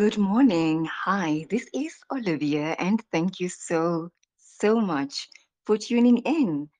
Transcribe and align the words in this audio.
Good 0.00 0.16
morning. 0.16 0.88
Hi, 1.04 1.44
this 1.50 1.68
is 1.74 1.94
Olivia, 2.10 2.74
and 2.78 3.02
thank 3.12 3.38
you 3.38 3.50
so, 3.50 4.08
so 4.38 4.80
much 4.80 5.28
for 5.66 5.76
tuning 5.76 6.16
in. 6.24 6.70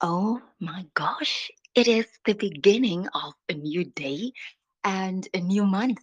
Oh 0.00 0.42
my 0.58 0.84
gosh, 0.94 1.48
it 1.76 1.86
is 1.86 2.08
the 2.24 2.32
beginning 2.32 3.06
of 3.14 3.34
a 3.48 3.54
new 3.54 3.84
day 3.84 4.32
and 4.82 5.28
a 5.32 5.38
new 5.38 5.64
month. 5.64 6.00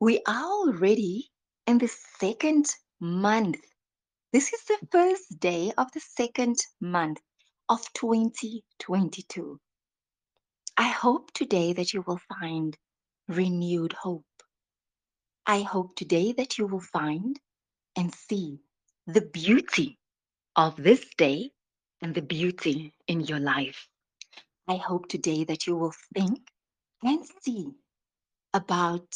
We 0.00 0.22
are 0.26 0.42
already 0.42 1.30
in 1.68 1.78
the 1.78 1.92
second 2.18 2.66
month. 2.98 3.60
This 4.32 4.52
is 4.52 4.64
the 4.64 4.78
first 4.90 5.38
day 5.38 5.70
of 5.78 5.92
the 5.92 6.00
second 6.00 6.56
month 6.80 7.20
of 7.68 7.80
2022. 7.92 9.60
I 10.76 10.88
hope 10.88 11.32
today 11.32 11.74
that 11.74 11.94
you 11.94 12.02
will 12.08 12.20
find 12.40 12.76
renewed 13.28 13.92
hope. 13.92 14.25
I 15.46 15.62
hope 15.62 15.94
today 15.94 16.32
that 16.32 16.58
you 16.58 16.66
will 16.66 16.80
find 16.80 17.38
and 17.96 18.12
see 18.12 18.58
the 19.06 19.20
beauty 19.22 19.98
of 20.56 20.76
this 20.76 21.04
day 21.16 21.52
and 22.02 22.14
the 22.14 22.22
beauty 22.22 22.92
in 23.06 23.20
your 23.20 23.38
life. 23.38 23.88
I 24.68 24.76
hope 24.76 25.08
today 25.08 25.44
that 25.44 25.66
you 25.66 25.76
will 25.76 25.94
think 26.14 26.40
and 27.02 27.24
see 27.42 27.70
about 28.52 29.06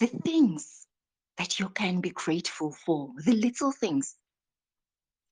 the 0.00 0.06
things 0.06 0.86
that 1.38 1.58
you 1.58 1.68
can 1.70 2.00
be 2.00 2.10
grateful 2.10 2.72
for, 2.72 3.10
the 3.24 3.32
little 3.34 3.72
things 3.72 4.16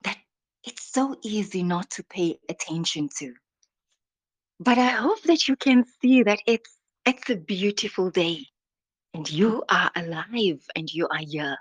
that 0.03 0.19
it's 0.64 0.92
so 0.92 1.16
easy 1.23 1.62
not 1.62 1.91
to 1.91 2.05
pay 2.05 2.39
attention 2.48 3.09
to. 3.19 3.34
But 4.59 4.78
I 4.78 4.89
hope 4.89 5.23
that 5.23 5.47
you 5.47 5.56
can 5.56 5.84
see 6.00 6.25
that 6.25 6.41
it's 6.47 6.70
it's 7.06 7.30
a 7.30 7.37
beautiful 7.37 8.11
day 8.11 8.47
and 9.14 9.30
you 9.30 9.62
are 9.68 9.91
alive 9.94 10.64
and 10.74 10.92
you 10.92 11.06
are 11.08 11.20
here 11.20 11.56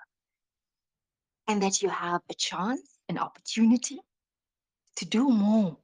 and 1.47 1.61
that 1.63 1.81
you 1.81 1.89
have 1.89 2.21
a 2.30 2.33
chance, 2.33 2.99
an 3.09 3.17
opportunity 3.17 3.99
to 4.95 5.05
do 5.05 5.30
more, 5.30 5.77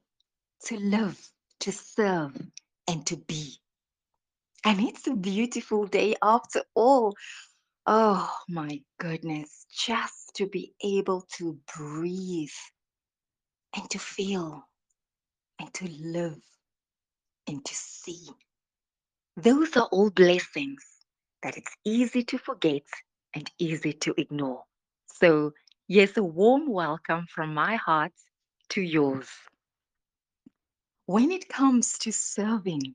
to 0.64 0.78
live, 0.78 1.20
to 1.60 1.72
serve, 1.72 2.34
and 2.86 3.06
to 3.06 3.16
be. 3.16 3.54
And 4.64 4.80
it's 4.80 5.06
a 5.06 5.14
beautiful 5.14 5.86
day 5.86 6.16
after 6.22 6.62
all. 6.74 7.14
Oh 7.86 8.30
my 8.48 8.80
goodness, 8.98 9.66
just 9.70 10.34
to 10.36 10.46
be 10.46 10.72
able 10.82 11.26
to 11.36 11.58
breathe 11.76 12.48
and 13.76 13.88
to 13.90 13.98
feel 13.98 14.62
and 15.60 15.72
to 15.74 15.88
live 15.88 16.40
and 17.46 17.64
to 17.64 17.74
see. 17.74 18.28
Those 19.36 19.76
are 19.76 19.88
all 19.92 20.10
blessings 20.10 20.97
that 21.42 21.56
it's 21.56 21.76
easy 21.84 22.24
to 22.24 22.38
forget 22.38 22.82
and 23.34 23.50
easy 23.58 23.92
to 23.92 24.14
ignore. 24.16 24.64
So, 25.06 25.52
yes, 25.86 26.16
a 26.16 26.22
warm 26.22 26.68
welcome 26.68 27.26
from 27.28 27.54
my 27.54 27.76
heart 27.76 28.12
to 28.70 28.80
yours. 28.80 29.28
When 31.06 31.30
it 31.30 31.48
comes 31.48 31.98
to 31.98 32.12
serving, 32.12 32.94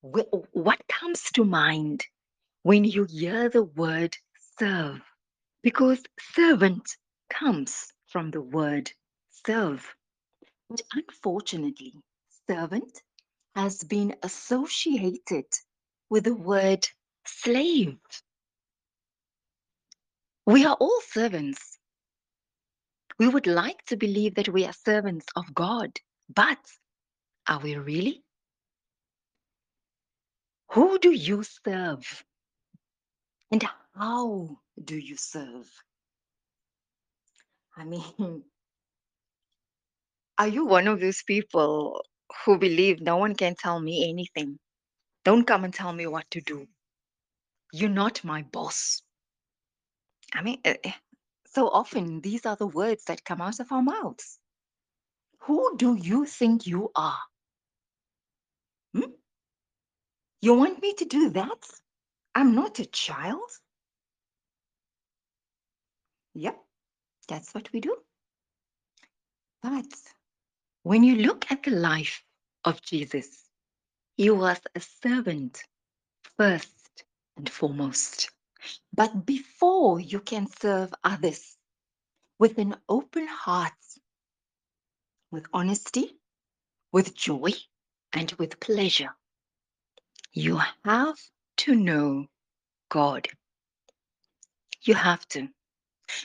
what 0.00 0.82
comes 0.88 1.22
to 1.32 1.44
mind 1.44 2.04
when 2.62 2.84
you 2.84 3.04
hear 3.04 3.48
the 3.48 3.64
word 3.64 4.16
serve? 4.58 5.00
Because 5.62 6.02
servant 6.34 6.96
comes 7.30 7.92
from 8.06 8.30
the 8.30 8.40
word 8.40 8.90
serve. 9.46 9.94
But 10.68 10.82
unfortunately, 10.94 11.94
servant 12.48 13.02
has 13.54 13.84
been 13.84 14.16
associated 14.22 15.44
with 16.12 16.24
the 16.24 16.34
word 16.34 16.86
slave. 17.24 17.96
We 20.44 20.66
are 20.66 20.76
all 20.78 21.00
servants. 21.08 21.78
We 23.18 23.28
would 23.28 23.46
like 23.46 23.82
to 23.86 23.96
believe 23.96 24.34
that 24.34 24.50
we 24.50 24.66
are 24.66 24.74
servants 24.74 25.24
of 25.36 25.54
God, 25.54 25.90
but 26.28 26.58
are 27.48 27.60
we 27.60 27.76
really? 27.76 28.22
Who 30.72 30.98
do 30.98 31.12
you 31.12 31.44
serve? 31.44 32.24
And 33.50 33.64
how 33.96 34.58
do 34.84 34.98
you 34.98 35.16
serve? 35.16 35.70
I 37.74 37.84
mean, 37.84 38.04
are 40.38 40.48
you 40.48 40.66
one 40.66 40.88
of 40.88 41.00
those 41.00 41.22
people 41.22 42.04
who 42.44 42.58
believe 42.58 43.00
no 43.00 43.16
one 43.16 43.34
can 43.34 43.54
tell 43.54 43.80
me 43.80 44.10
anything? 44.10 44.58
Don't 45.24 45.46
come 45.46 45.64
and 45.64 45.72
tell 45.72 45.92
me 45.92 46.06
what 46.06 46.30
to 46.32 46.40
do. 46.40 46.66
You're 47.72 47.90
not 47.90 48.24
my 48.24 48.42
boss. 48.42 49.02
I 50.34 50.42
mean, 50.42 50.60
eh, 50.64 50.76
eh, 50.84 50.92
so 51.46 51.68
often 51.68 52.20
these 52.20 52.46
are 52.46 52.56
the 52.56 52.66
words 52.66 53.04
that 53.04 53.24
come 53.24 53.40
out 53.40 53.60
of 53.60 53.70
our 53.70 53.82
mouths. 53.82 54.38
Who 55.42 55.76
do 55.76 55.94
you 55.94 56.26
think 56.26 56.66
you 56.66 56.90
are? 56.94 57.18
Hmm? 58.94 59.12
You 60.40 60.54
want 60.54 60.82
me 60.82 60.94
to 60.94 61.04
do 61.04 61.30
that? 61.30 61.66
I'm 62.34 62.54
not 62.54 62.78
a 62.78 62.86
child. 62.86 63.50
Yep, 66.34 66.56
that's 67.28 67.54
what 67.54 67.72
we 67.72 67.80
do. 67.80 67.96
But 69.62 69.86
when 70.82 71.04
you 71.04 71.16
look 71.16 71.50
at 71.50 71.62
the 71.62 71.70
life 71.70 72.24
of 72.64 72.82
Jesus, 72.82 73.44
he 74.22 74.30
was 74.30 74.60
a 74.76 74.80
servant 74.80 75.64
first 76.36 77.02
and 77.36 77.50
foremost. 77.50 78.30
But 78.94 79.26
before 79.26 79.98
you 79.98 80.20
can 80.20 80.46
serve 80.46 80.94
others 81.02 81.56
with 82.38 82.56
an 82.58 82.76
open 82.88 83.26
heart, 83.26 83.82
with 85.32 85.44
honesty, 85.52 86.20
with 86.92 87.16
joy, 87.16 87.50
and 88.12 88.30
with 88.38 88.60
pleasure, 88.60 89.12
you 90.32 90.60
have 90.84 91.18
to 91.56 91.74
know 91.74 92.26
God. 92.90 93.26
You 94.82 94.94
have 94.94 95.26
to, 95.30 95.48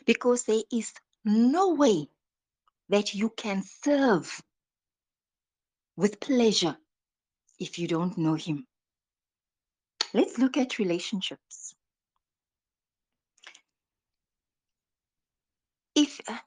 because 0.05 0.43
there 0.43 0.61
is 0.71 0.93
no 1.25 1.73
way 1.73 2.09
that 2.89 3.15
you 3.15 3.31
can 3.31 3.63
serve 3.63 4.39
with 5.95 6.19
pleasure 6.19 6.77
if 7.59 7.79
you 7.79 7.87
don't 7.87 8.17
know 8.17 8.35
Him. 8.35 8.65
Let's 10.13 10.37
look 10.37 10.57
at 10.57 10.79
relationships. 10.79 11.75
If 15.95 16.21
uh, 16.27 16.37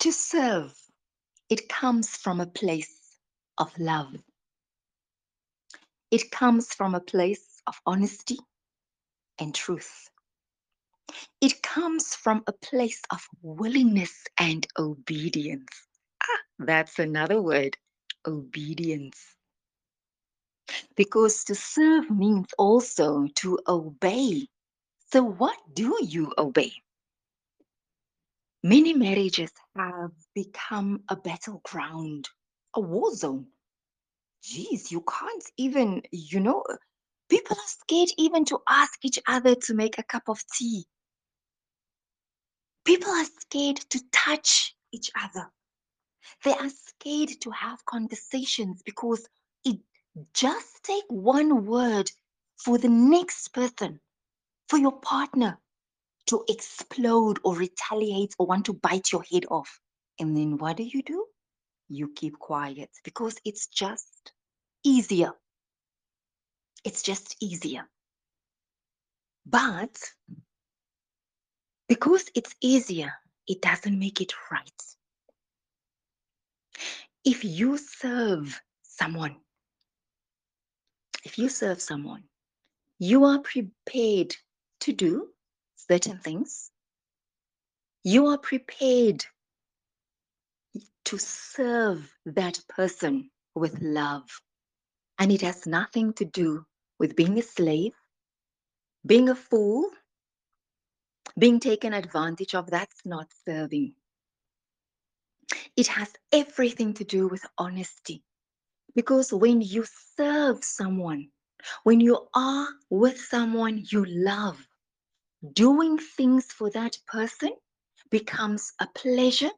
to 0.00 0.12
serve, 0.12 0.74
it 1.48 1.68
comes 1.68 2.16
from 2.16 2.40
a 2.40 2.46
place 2.46 3.18
of 3.58 3.76
love, 3.78 4.14
it 6.10 6.30
comes 6.30 6.74
from 6.74 6.94
a 6.94 7.00
place 7.00 7.62
of 7.66 7.80
honesty 7.86 8.38
and 9.38 9.54
truth. 9.54 10.08
It 11.40 11.62
comes 11.62 12.14
from 12.14 12.42
a 12.46 12.52
place 12.52 13.00
of 13.10 13.26
willingness 13.42 14.24
and 14.38 14.66
obedience. 14.78 15.68
Ah, 16.22 16.40
that's 16.58 16.98
another 16.98 17.40
word 17.42 17.76
obedience. 18.26 19.33
Because 20.96 21.44
to 21.44 21.54
serve 21.54 22.10
means 22.10 22.48
also 22.58 23.26
to 23.36 23.58
obey. 23.66 24.48
So, 25.12 25.22
what 25.22 25.56
do 25.74 25.96
you 26.02 26.32
obey? 26.38 26.72
Many 28.62 28.94
marriages 28.94 29.52
have 29.76 30.12
become 30.34 31.02
a 31.08 31.16
battleground, 31.16 32.28
a 32.74 32.80
war 32.80 33.14
zone. 33.14 33.46
Geez, 34.42 34.90
you 34.90 35.02
can't 35.02 35.44
even, 35.56 36.02
you 36.10 36.40
know, 36.40 36.64
people 37.28 37.56
are 37.56 37.66
scared 37.66 38.10
even 38.16 38.44
to 38.46 38.58
ask 38.68 39.04
each 39.04 39.18
other 39.28 39.54
to 39.54 39.74
make 39.74 39.98
a 39.98 40.02
cup 40.02 40.28
of 40.28 40.42
tea. 40.56 40.86
People 42.84 43.10
are 43.10 43.26
scared 43.40 43.76
to 43.76 44.00
touch 44.12 44.74
each 44.92 45.10
other. 45.22 45.50
They 46.42 46.52
are 46.52 46.70
scared 46.70 47.40
to 47.42 47.50
have 47.50 47.84
conversations 47.84 48.82
because 48.82 49.26
it 49.64 49.78
just 50.32 50.84
take 50.84 51.04
one 51.08 51.66
word 51.66 52.10
for 52.56 52.78
the 52.78 52.88
next 52.88 53.48
person, 53.48 54.00
for 54.68 54.78
your 54.78 54.92
partner 55.00 55.58
to 56.26 56.44
explode 56.48 57.38
or 57.44 57.56
retaliate 57.56 58.34
or 58.38 58.46
want 58.46 58.66
to 58.66 58.74
bite 58.74 59.12
your 59.12 59.22
head 59.30 59.44
off. 59.50 59.80
And 60.18 60.36
then 60.36 60.58
what 60.58 60.76
do 60.76 60.84
you 60.84 61.02
do? 61.02 61.26
You 61.88 62.12
keep 62.14 62.38
quiet 62.38 62.90
because 63.04 63.36
it's 63.44 63.66
just 63.66 64.32
easier. 64.84 65.32
It's 66.84 67.02
just 67.02 67.36
easier. 67.40 67.88
But 69.46 69.98
because 71.88 72.30
it's 72.34 72.54
easier, 72.60 73.12
it 73.46 73.60
doesn't 73.60 73.98
make 73.98 74.20
it 74.20 74.32
right. 74.50 74.82
If 77.24 77.44
you 77.44 77.78
serve 77.78 78.60
someone, 78.82 79.36
if 81.24 81.38
you 81.38 81.48
serve 81.48 81.80
someone, 81.80 82.24
you 82.98 83.24
are 83.24 83.40
prepared 83.40 84.36
to 84.80 84.92
do 84.92 85.28
certain 85.76 86.18
things. 86.18 86.70
You 88.04 88.26
are 88.26 88.38
prepared 88.38 89.24
to 91.06 91.18
serve 91.18 92.12
that 92.26 92.60
person 92.68 93.30
with 93.54 93.80
love. 93.80 94.28
And 95.18 95.32
it 95.32 95.40
has 95.42 95.66
nothing 95.66 96.12
to 96.14 96.24
do 96.24 96.66
with 96.98 97.16
being 97.16 97.38
a 97.38 97.42
slave, 97.42 97.92
being 99.06 99.28
a 99.28 99.34
fool, 99.34 99.90
being 101.38 101.60
taken 101.60 101.92
advantage 101.92 102.54
of. 102.54 102.70
That's 102.70 103.04
not 103.04 103.28
serving. 103.46 103.94
It 105.76 105.86
has 105.88 106.12
everything 106.32 106.94
to 106.94 107.04
do 107.04 107.28
with 107.28 107.44
honesty. 107.58 108.22
Because 108.94 109.32
when 109.32 109.60
you 109.60 109.84
serve 110.16 110.64
someone, 110.64 111.28
when 111.84 112.00
you 112.00 112.28
are 112.34 112.68
with 112.90 113.18
someone 113.20 113.84
you 113.90 114.04
love, 114.04 114.68
doing 115.52 115.98
things 115.98 116.46
for 116.46 116.70
that 116.70 116.98
person 117.06 117.50
becomes 118.10 118.72
a 118.80 118.86
pleasure 118.94 119.50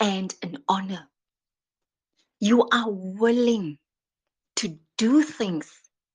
and 0.00 0.34
an 0.42 0.58
honor. 0.68 1.08
You 2.40 2.68
are 2.72 2.90
willing 2.90 3.78
to 4.56 4.78
do 4.98 5.22
things 5.22 5.70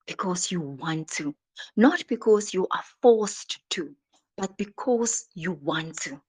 because 0.07 0.51
you 0.51 0.61
want 0.61 1.09
to, 1.11 1.35
not 1.75 2.05
because 2.07 2.53
you 2.53 2.67
are 2.71 2.83
forced 3.01 3.59
to, 3.71 3.95
but 4.37 4.57
because 4.57 5.25
you 5.35 5.53
want 5.53 5.97
to. 6.01 6.21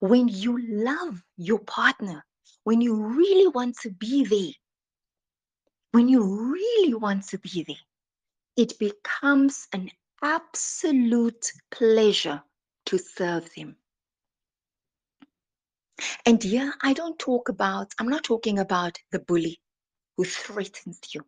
When 0.00 0.28
you 0.28 0.58
love 0.84 1.22
your 1.36 1.60
partner, 1.60 2.24
when 2.64 2.80
you 2.80 2.94
really 2.94 3.48
want 3.48 3.76
to 3.82 3.90
be 3.90 4.24
there, 4.24 4.52
when 5.98 6.08
you 6.08 6.22
really 6.22 6.94
want 6.94 7.26
to 7.26 7.38
be 7.38 7.64
there, 7.66 7.84
it 8.56 8.78
becomes 8.78 9.66
an 9.72 9.90
absolute 10.22 11.50
pleasure 11.72 12.40
to 12.86 12.96
serve 12.96 13.52
them. 13.56 13.74
And 16.24 16.40
here 16.40 16.72
I 16.84 16.92
don't 16.92 17.18
talk 17.18 17.48
about, 17.48 17.92
I'm 17.98 18.08
not 18.08 18.22
talking 18.22 18.60
about 18.60 18.96
the 19.10 19.18
bully 19.18 19.58
who 20.16 20.24
threatens 20.24 21.00
you, 21.12 21.22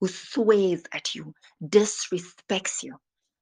who 0.00 0.08
swears 0.08 0.82
at 0.92 1.14
you, 1.14 1.32
disrespects 1.62 2.82
you, 2.82 2.96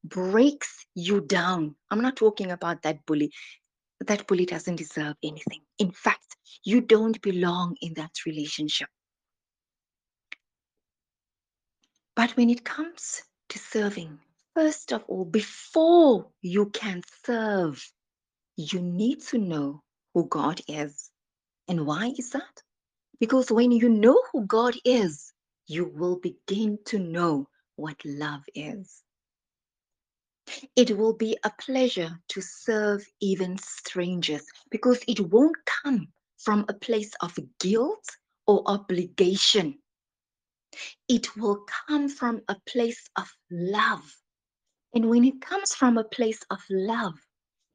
breaks 0.04 0.84
you 0.94 1.22
down. 1.22 1.74
I'm 1.90 2.02
not 2.02 2.16
talking 2.16 2.50
about 2.50 2.82
that 2.82 3.06
bully. 3.06 3.32
That 4.06 4.26
bully 4.26 4.44
doesn't 4.44 4.76
deserve 4.76 5.14
anything. 5.22 5.62
In 5.78 5.92
fact, 5.92 6.36
you 6.62 6.82
don't 6.82 7.18
belong 7.22 7.74
in 7.80 7.94
that 7.94 8.12
relationship. 8.26 8.90
But 12.16 12.36
when 12.36 12.48
it 12.50 12.64
comes 12.64 13.22
to 13.48 13.58
serving, 13.58 14.20
first 14.54 14.92
of 14.92 15.04
all, 15.08 15.24
before 15.24 16.30
you 16.42 16.66
can 16.70 17.02
serve, 17.24 17.84
you 18.56 18.80
need 18.80 19.20
to 19.22 19.38
know 19.38 19.82
who 20.14 20.28
God 20.28 20.60
is. 20.68 21.10
And 21.66 21.86
why 21.86 22.12
is 22.16 22.30
that? 22.30 22.62
Because 23.18 23.50
when 23.50 23.72
you 23.72 23.88
know 23.88 24.20
who 24.32 24.46
God 24.46 24.76
is, 24.84 25.32
you 25.66 25.86
will 25.86 26.20
begin 26.20 26.78
to 26.86 26.98
know 26.98 27.48
what 27.76 27.96
love 28.04 28.44
is. 28.54 29.02
It 30.76 30.96
will 30.96 31.14
be 31.14 31.36
a 31.44 31.50
pleasure 31.58 32.20
to 32.28 32.40
serve 32.40 33.04
even 33.20 33.58
strangers 33.58 34.44
because 34.70 35.00
it 35.08 35.20
won't 35.20 35.56
come 35.82 36.08
from 36.38 36.64
a 36.68 36.74
place 36.74 37.12
of 37.22 37.36
guilt 37.60 38.04
or 38.46 38.62
obligation. 38.66 39.78
It 41.08 41.36
will 41.36 41.64
come 41.88 42.08
from 42.08 42.42
a 42.48 42.56
place 42.66 43.08
of 43.16 43.28
love. 43.50 44.16
And 44.94 45.08
when 45.10 45.24
it 45.24 45.40
comes 45.40 45.74
from 45.74 45.98
a 45.98 46.04
place 46.04 46.40
of 46.50 46.60
love, 46.70 47.14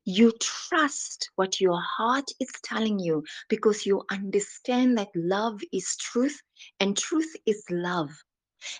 you 0.05 0.31
trust 0.39 1.29
what 1.35 1.59
your 1.61 1.79
heart 1.81 2.25
is 2.39 2.49
telling 2.63 2.99
you 2.99 3.23
because 3.49 3.85
you 3.85 4.03
understand 4.11 4.97
that 4.97 5.09
love 5.15 5.61
is 5.71 5.95
truth 5.97 6.41
and 6.79 6.97
truth 6.97 7.31
is 7.45 7.63
love. 7.69 8.09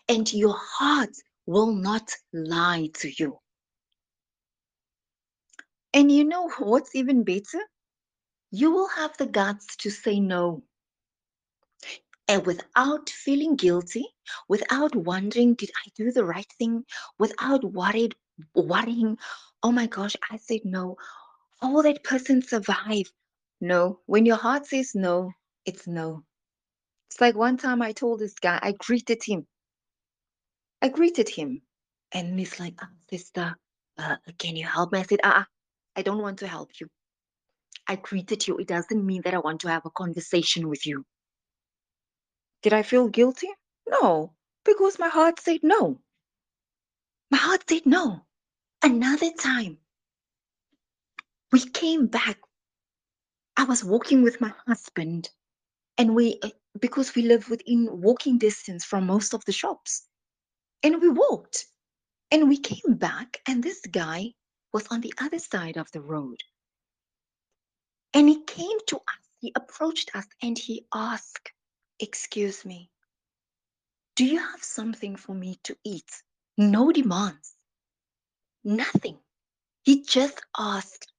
And 0.07 0.31
your 0.33 0.55
heart 0.57 1.15
will 1.45 1.73
not 1.73 2.11
lie 2.33 2.89
to 2.95 3.11
you. 3.17 3.39
And 5.93 6.11
you 6.11 6.23
know 6.23 6.49
what's 6.59 6.95
even 6.95 7.23
better? 7.23 7.59
You 8.51 8.71
will 8.71 8.89
have 8.89 9.17
the 9.17 9.27
guts 9.27 9.75
to 9.77 9.89
say 9.91 10.19
no. 10.19 10.63
And 12.29 12.45
without 12.45 13.09
feeling 13.09 13.55
guilty, 13.55 14.07
without 14.47 14.95
wondering, 14.95 15.55
did 15.55 15.71
I 15.83 15.89
do 15.95 16.11
the 16.11 16.23
right 16.23 16.45
thing? 16.59 16.85
Without 17.17 17.63
worried, 17.63 18.13
worrying, 18.53 19.17
oh 19.63 19.71
my 19.71 19.87
gosh, 19.87 20.15
I 20.29 20.37
said 20.37 20.59
no. 20.63 20.95
Will 21.63 21.81
that 21.81 22.03
person 22.03 22.43
survive? 22.43 23.11
No. 23.59 24.01
When 24.05 24.27
your 24.27 24.35
heart 24.37 24.67
says 24.67 24.91
no, 24.93 25.31
it's 25.65 25.87
no. 25.87 26.23
It's 27.09 27.19
like 27.19 27.35
one 27.35 27.57
time 27.57 27.81
I 27.81 27.93
told 27.93 28.19
this 28.19 28.35
guy, 28.35 28.59
I 28.61 28.73
greeted 28.73 29.23
him. 29.25 29.47
I 30.83 30.89
greeted 30.89 31.29
him. 31.29 31.63
And 32.11 32.37
he's 32.37 32.59
like, 32.59 32.75
oh, 32.79 32.87
sister, 33.09 33.55
uh, 33.97 34.17
can 34.37 34.55
you 34.55 34.67
help 34.67 34.91
me? 34.91 34.99
I 34.99 35.03
said, 35.03 35.19
ah, 35.23 35.41
uh, 35.41 35.43
I 35.95 36.03
don't 36.03 36.21
want 36.21 36.37
to 36.39 36.47
help 36.47 36.69
you. 36.79 36.87
I 37.87 37.95
greeted 37.95 38.47
you. 38.47 38.57
It 38.59 38.67
doesn't 38.67 39.03
mean 39.03 39.23
that 39.23 39.33
I 39.33 39.39
want 39.39 39.61
to 39.61 39.69
have 39.69 39.87
a 39.87 39.89
conversation 39.89 40.69
with 40.69 40.85
you. 40.85 41.03
Did 42.61 42.73
I 42.73 42.83
feel 42.83 43.07
guilty? 43.07 43.47
No, 43.87 44.33
because 44.65 44.99
my 44.99 45.07
heart 45.07 45.39
said 45.39 45.61
no. 45.63 46.01
My 47.31 47.37
heart 47.37 47.63
said 47.69 47.85
no. 47.85 48.25
Another 48.83 49.31
time, 49.31 49.77
we 51.51 51.61
came 51.65 52.07
back. 52.07 52.37
I 53.57 53.63
was 53.63 53.83
walking 53.83 54.23
with 54.23 54.41
my 54.41 54.53
husband, 54.67 55.29
and 55.97 56.15
we, 56.15 56.39
uh, 56.43 56.49
because 56.79 57.15
we 57.15 57.23
live 57.23 57.49
within 57.49 58.01
walking 58.01 58.37
distance 58.37 58.85
from 58.85 59.05
most 59.05 59.33
of 59.33 59.43
the 59.45 59.51
shops, 59.51 60.05
and 60.83 61.01
we 61.01 61.09
walked. 61.09 61.65
And 62.31 62.47
we 62.47 62.57
came 62.57 62.95
back, 62.95 63.41
and 63.47 63.63
this 63.63 63.81
guy 63.89 64.33
was 64.71 64.85
on 64.87 65.01
the 65.01 65.13
other 65.19 65.39
side 65.39 65.77
of 65.77 65.91
the 65.91 66.01
road. 66.01 66.41
And 68.13 68.29
he 68.29 68.43
came 68.43 68.77
to 68.87 68.97
us, 68.97 69.29
he 69.39 69.51
approached 69.55 70.15
us, 70.15 70.25
and 70.41 70.57
he 70.57 70.85
asked, 70.93 71.51
Excuse 71.99 72.65
me, 72.65 72.89
do 74.15 74.25
you 74.25 74.39
have 74.39 74.63
something 74.63 75.17
for 75.17 75.35
me 75.35 75.59
to 75.63 75.75
eat? 75.83 76.09
No 76.57 76.91
demands, 76.91 77.55
nothing. 78.63 79.17
He 79.83 80.03
just 80.03 80.41
asked, 80.57 81.11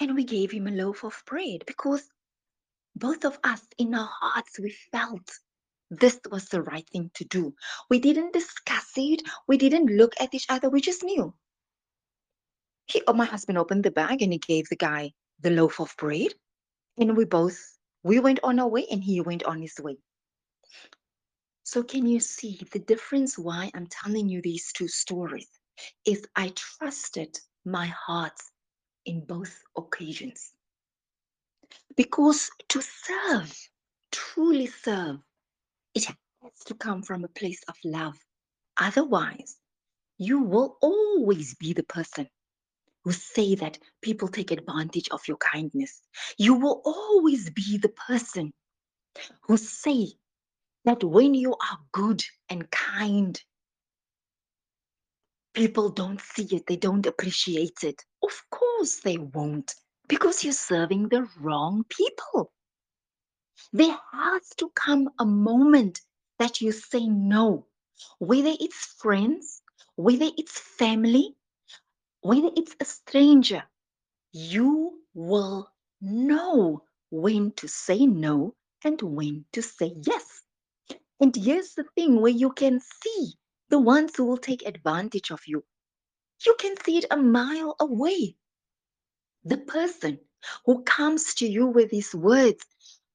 and 0.00 0.14
we 0.14 0.24
gave 0.24 0.50
him 0.50 0.66
a 0.66 0.72
loaf 0.72 1.04
of 1.04 1.22
bread 1.26 1.64
because 1.66 2.08
both 2.96 3.24
of 3.24 3.38
us 3.44 3.62
in 3.78 3.94
our 3.94 4.10
hearts 4.20 4.58
we 4.58 4.70
felt 4.90 5.30
this 5.90 6.18
was 6.30 6.46
the 6.46 6.62
right 6.62 6.88
thing 6.90 7.10
to 7.14 7.24
do. 7.24 7.54
We 7.88 8.00
didn't 8.00 8.32
discuss 8.32 8.90
it, 8.96 9.22
we 9.46 9.56
didn't 9.56 9.96
look 9.96 10.14
at 10.18 10.34
each 10.34 10.46
other, 10.48 10.68
we 10.68 10.80
just 10.80 11.04
knew. 11.04 11.32
He, 12.86 13.02
oh, 13.06 13.12
my 13.12 13.24
husband 13.24 13.58
opened 13.58 13.84
the 13.84 13.90
bag 13.90 14.22
and 14.22 14.32
he 14.32 14.38
gave 14.38 14.68
the 14.68 14.76
guy 14.76 15.12
the 15.40 15.50
loaf 15.50 15.80
of 15.80 15.94
bread, 15.96 16.32
and 16.98 17.16
we 17.16 17.24
both 17.24 17.75
we 18.06 18.20
went 18.20 18.38
on 18.44 18.60
our 18.60 18.68
way 18.68 18.86
and 18.88 19.02
he 19.02 19.20
went 19.20 19.42
on 19.42 19.60
his 19.60 19.74
way. 19.80 19.96
So 21.64 21.82
can 21.82 22.06
you 22.06 22.20
see 22.20 22.60
the 22.70 22.78
difference 22.78 23.36
why 23.36 23.68
I'm 23.74 23.88
telling 23.88 24.28
you 24.28 24.40
these 24.40 24.72
two 24.72 24.86
stories 24.86 25.48
is 26.06 26.24
I 26.36 26.52
trusted 26.54 27.36
my 27.64 27.86
heart 27.86 28.38
in 29.06 29.24
both 29.24 29.52
occasions. 29.76 30.52
Because 31.96 32.48
to 32.68 32.80
serve, 32.80 33.52
truly 34.12 34.68
serve, 34.68 35.18
it 35.96 36.04
has 36.04 36.52
to 36.66 36.74
come 36.74 37.02
from 37.02 37.24
a 37.24 37.28
place 37.40 37.60
of 37.66 37.74
love. 37.84 38.16
Otherwise, 38.80 39.56
you 40.18 40.42
will 40.42 40.78
always 40.80 41.56
be 41.56 41.72
the 41.72 41.82
person 41.82 42.28
who 43.06 43.12
say 43.12 43.54
that 43.54 43.78
people 44.02 44.26
take 44.26 44.50
advantage 44.50 45.08
of 45.12 45.22
your 45.28 45.36
kindness. 45.36 46.02
You 46.38 46.54
will 46.54 46.82
always 46.84 47.48
be 47.50 47.78
the 47.78 47.92
person 48.08 48.52
who 49.42 49.56
say 49.56 50.08
that 50.84 51.04
when 51.04 51.32
you 51.32 51.52
are 51.52 51.78
good 51.92 52.24
and 52.50 52.68
kind, 52.72 53.40
people 55.54 55.88
don't 55.88 56.20
see 56.20 56.48
it, 56.56 56.66
they 56.66 56.74
don't 56.74 57.06
appreciate 57.06 57.84
it. 57.84 58.04
Of 58.24 58.42
course 58.50 58.96
they 59.04 59.18
won't, 59.18 59.72
because 60.08 60.42
you're 60.42 60.52
serving 60.52 61.08
the 61.08 61.28
wrong 61.38 61.84
people. 61.88 62.50
There 63.72 63.96
has 64.12 64.48
to 64.56 64.68
come 64.74 65.10
a 65.20 65.24
moment 65.24 66.00
that 66.40 66.60
you 66.60 66.72
say 66.72 67.06
no, 67.06 67.66
whether 68.18 68.52
it's 68.58 68.96
friends, 68.98 69.62
whether 69.94 70.26
it's 70.36 70.58
family, 70.58 71.36
whether 72.26 72.50
it's 72.56 72.74
a 72.80 72.84
stranger, 72.84 73.62
you 74.32 75.00
will 75.14 75.70
know 76.00 76.82
when 77.10 77.52
to 77.52 77.68
say 77.68 78.04
no 78.04 78.52
and 78.84 79.00
when 79.00 79.44
to 79.52 79.62
say 79.62 79.94
yes. 80.04 80.42
And 81.20 81.34
here's 81.36 81.74
the 81.74 81.84
thing 81.94 82.20
where 82.20 82.32
you 82.32 82.50
can 82.52 82.80
see 82.80 83.34
the 83.70 83.78
ones 83.78 84.12
who 84.16 84.24
will 84.24 84.38
take 84.38 84.66
advantage 84.66 85.30
of 85.30 85.40
you. 85.46 85.62
You 86.44 86.56
can 86.58 86.74
see 86.84 86.98
it 86.98 87.04
a 87.12 87.16
mile 87.16 87.76
away. 87.78 88.36
The 89.44 89.58
person 89.58 90.18
who 90.64 90.82
comes 90.82 91.34
to 91.34 91.46
you 91.46 91.68
with 91.68 91.90
these 91.90 92.12
words, 92.12 92.64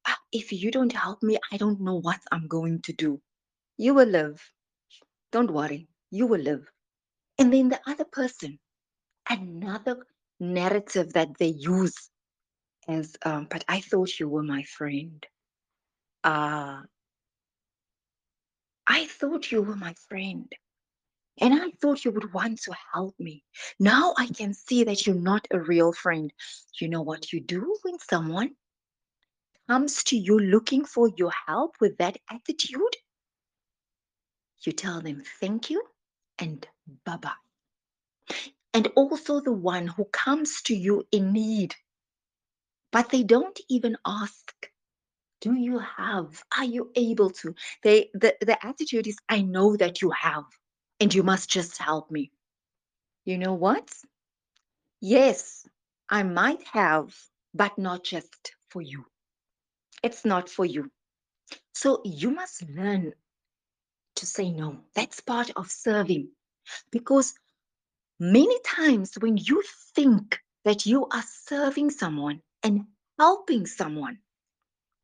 ah, 0.08 0.18
if 0.32 0.53
you 0.53 0.72
don't 0.72 0.94
help 0.94 1.22
me, 1.22 1.38
I 1.51 1.58
don't 1.58 1.82
know 1.82 2.00
what 2.00 2.20
I'm 2.32 2.48
going 2.48 2.82
to 2.84 2.94
do. 2.94 3.22
You 3.77 3.94
will 3.94 4.08
live. 4.08 4.41
Don't 5.34 5.51
worry, 5.51 5.89
you 6.12 6.27
will 6.27 6.41
live. 6.41 6.65
And 7.38 7.53
then 7.53 7.68
the 7.68 7.82
other 7.86 8.06
person, 8.06 8.58
another 9.30 10.06
narrative 10.40 11.13
that 11.13 11.38
they 11.38 11.48
use 11.48 12.10
as, 12.88 13.16
um, 13.25 13.48
but 13.50 13.63
I 13.68 13.82
thought 13.82 14.20
you 14.20 14.28
were 14.28 14.44
my 14.44 14.63
friend. 14.63 15.25
Uh, 16.24 16.82
I 18.88 19.06
thought 19.06 19.51
you 19.51 19.62
were 19.62 19.75
my 19.75 19.94
friend. 20.10 20.51
And 21.40 21.54
I 21.54 21.72
thought 21.82 22.06
you 22.06 22.12
would 22.12 22.34
want 22.34 22.62
to 22.63 22.74
help 22.94 23.16
me. 23.20 23.44
Now 23.80 24.13
I 24.18 24.28
can 24.28 24.54
see 24.54 24.84
that 24.84 25.08
you're 25.08 25.16
not 25.16 25.48
a 25.51 25.60
real 25.60 25.94
friend. 25.94 26.32
You 26.80 26.90
know 26.90 27.01
what 27.01 27.32
you 27.32 27.40
do 27.40 27.78
when 27.84 27.98
someone 28.00 28.51
comes 29.68 30.04
to 30.06 30.18
you 30.18 30.38
looking 30.38 30.86
for 30.86 31.10
your 31.16 31.32
help 31.48 31.75
with 31.80 31.98
that 31.98 32.18
attitude? 32.30 32.96
You 34.66 34.74
tell 34.74 35.01
them 35.01 35.24
thank 35.40 35.70
you 35.70 35.82
and 36.38 36.68
bye 37.06 37.18
bye. 37.18 37.32
And 38.74 38.88
also 38.96 39.42
the 39.42 39.54
one 39.54 39.88
who 39.88 40.06
comes 40.06 40.62
to 40.63 40.75
you 40.75 41.08
in 41.12 41.34
need, 41.34 41.75
but 42.92 43.10
they 43.10 43.24
don't 43.24 43.60
even 43.70 43.98
ask, 44.06 44.54
Do 45.42 45.54
you 45.56 45.80
have? 45.80 46.44
Are 46.58 46.66
you 46.66 46.92
able 46.96 47.30
to? 47.32 47.56
They 47.84 48.10
the, 48.13 48.36
the 48.42 48.66
attitude 48.66 49.08
is, 49.08 49.18
I 49.30 49.42
know 49.42 49.75
that 49.78 50.01
you 50.01 50.12
have, 50.12 50.46
and 51.00 51.13
you 51.13 51.24
must 51.24 51.50
just 51.50 51.78
help 51.78 52.12
me. 52.12 52.32
You 53.25 53.38
know 53.38 53.54
what? 53.54 53.92
Yes, 55.01 55.68
I 56.10 56.24
might 56.24 56.63
have, 56.74 57.16
but 57.54 57.78
not 57.78 58.04
just 58.04 58.54
for 58.70 58.82
you. 58.82 59.06
It's 60.04 60.25
not 60.25 60.50
for 60.50 60.66
you. 60.66 60.92
So 61.74 62.01
you 62.06 62.32
must 62.32 62.63
learn 62.70 63.13
to 64.16 64.25
say 64.25 64.51
no. 64.51 64.80
That's 64.96 65.20
part 65.22 65.51
of 65.56 65.72
serving. 65.72 66.30
Because 66.92 67.34
many 68.22 68.56
times 68.63 69.16
when 69.20 69.36
you 69.36 69.63
think 69.96 70.40
that 70.63 70.86
you 70.86 71.08
are 71.12 71.24
serving 71.28 71.90
someone 71.90 72.40
and 72.62 72.86
helping 73.18 73.66
someone, 73.66 74.20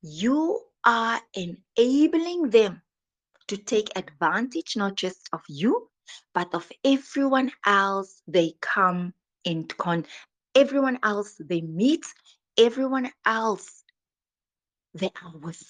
you 0.03 0.61
are 0.85 1.19
enabling 1.33 2.51
them 2.51 2.79
to 3.47 3.57
take 3.57 3.89
advantage 3.95 4.77
not 4.77 4.95
just 4.95 5.29
of 5.33 5.41
you, 5.49 5.89
but 6.35 6.53
of 6.53 6.71
everyone 6.85 7.51
else 7.65 8.21
they 8.27 8.53
come 8.61 9.13
in 9.43 9.63
con, 9.65 10.05
everyone 10.53 10.99
else 11.01 11.41
they 11.43 11.61
meet, 11.61 12.05
everyone 12.55 13.11
else 13.25 13.83
they 14.93 15.09
are 15.23 15.37
with. 15.39 15.63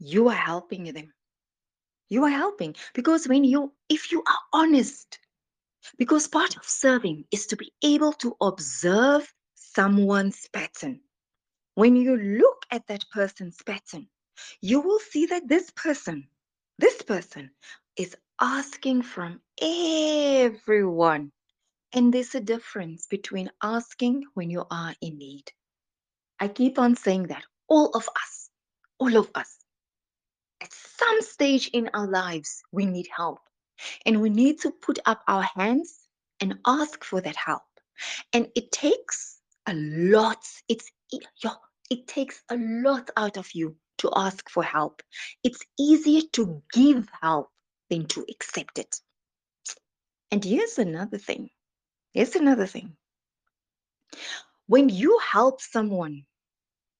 You 0.00 0.28
are 0.30 0.34
helping 0.34 0.92
them. 0.92 1.14
You 2.08 2.24
are 2.24 2.30
helping 2.30 2.74
because 2.92 3.28
when 3.28 3.44
you, 3.44 3.72
if 3.88 4.10
you 4.10 4.20
are 4.26 4.38
honest, 4.52 5.20
because 5.98 6.26
part 6.26 6.56
of 6.56 6.64
serving 6.64 7.24
is 7.30 7.46
to 7.46 7.56
be 7.56 7.72
able 7.82 8.12
to 8.14 8.36
observe 8.40 9.32
someone's 9.54 10.48
pattern. 10.52 11.00
When 11.74 11.96
you 11.96 12.16
look 12.16 12.66
at 12.70 12.86
that 12.86 13.04
person's 13.12 13.60
pattern, 13.62 14.08
you 14.60 14.80
will 14.80 14.98
see 14.98 15.26
that 15.26 15.48
this 15.48 15.70
person, 15.70 16.28
this 16.78 17.02
person 17.02 17.50
is 17.96 18.16
asking 18.40 19.02
from 19.02 19.40
everyone. 19.60 21.32
And 21.92 22.12
there's 22.12 22.34
a 22.34 22.40
difference 22.40 23.06
between 23.06 23.50
asking 23.62 24.24
when 24.34 24.50
you 24.50 24.64
are 24.70 24.94
in 25.00 25.18
need. 25.18 25.52
I 26.40 26.48
keep 26.48 26.78
on 26.78 26.96
saying 26.96 27.28
that 27.28 27.44
all 27.68 27.90
of 27.94 28.08
us, 28.08 28.50
all 28.98 29.16
of 29.16 29.30
us, 29.34 29.58
at 30.60 30.72
some 30.72 31.20
stage 31.22 31.68
in 31.72 31.90
our 31.94 32.08
lives, 32.08 32.62
we 32.72 32.86
need 32.86 33.08
help. 33.14 33.38
And 34.06 34.20
we 34.20 34.30
need 34.30 34.60
to 34.60 34.70
put 34.70 34.98
up 35.06 35.22
our 35.28 35.42
hands 35.42 36.08
and 36.40 36.58
ask 36.66 37.04
for 37.04 37.20
that 37.20 37.36
help. 37.36 37.62
And 38.32 38.48
it 38.54 38.72
takes 38.72 39.40
a 39.66 39.74
lot. 39.74 40.44
It's 40.68 40.90
it 41.90 42.06
takes 42.06 42.42
a 42.50 42.56
lot 42.56 43.10
out 43.16 43.36
of 43.36 43.48
you 43.54 43.76
to 43.98 44.10
ask 44.16 44.48
for 44.48 44.62
help. 44.62 45.02
It's 45.42 45.64
easier 45.78 46.22
to 46.32 46.62
give 46.72 47.08
help 47.20 47.50
than 47.90 48.06
to 48.06 48.24
accept 48.28 48.78
it. 48.78 48.96
And 50.30 50.44
here's 50.44 50.78
another 50.78 51.18
thing. 51.18 51.50
Here's 52.12 52.34
another 52.34 52.66
thing. 52.66 52.96
When 54.66 54.88
you 54.88 55.18
help 55.18 55.60
someone, 55.60 56.24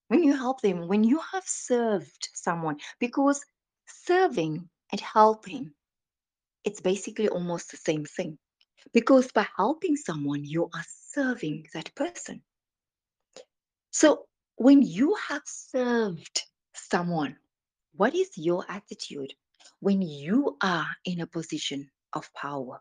when 0.09 0.23
you 0.23 0.37
help 0.37 0.61
them, 0.61 0.87
when 0.87 1.03
you 1.03 1.21
have 1.33 1.45
served 1.45 2.29
someone, 2.35 2.77
because 3.01 3.45
serving 3.87 4.69
and 4.93 5.01
helping, 5.01 5.73
it's 6.65 6.81
basically 6.81 7.29
almost 7.29 7.71
the 7.71 7.77
same 7.77 8.05
thing. 8.05 8.39
Because 8.93 9.31
by 9.33 9.47
helping 9.57 9.97
someone, 9.97 10.45
you 10.45 10.65
are 10.65 10.85
serving 11.13 11.67
that 11.75 11.95
person. 11.95 12.43
So 13.91 14.27
when 14.57 14.83
you 14.83 15.15
have 15.29 15.43
served 15.45 16.43
someone, 16.75 17.37
what 17.95 18.15
is 18.15 18.31
your 18.37 18.65
attitude 18.69 19.33
when 19.81 20.03
you 20.03 20.57
are 20.63 20.87
in 21.05 21.21
a 21.21 21.27
position 21.27 21.91
of 22.13 22.33
power? 22.35 22.81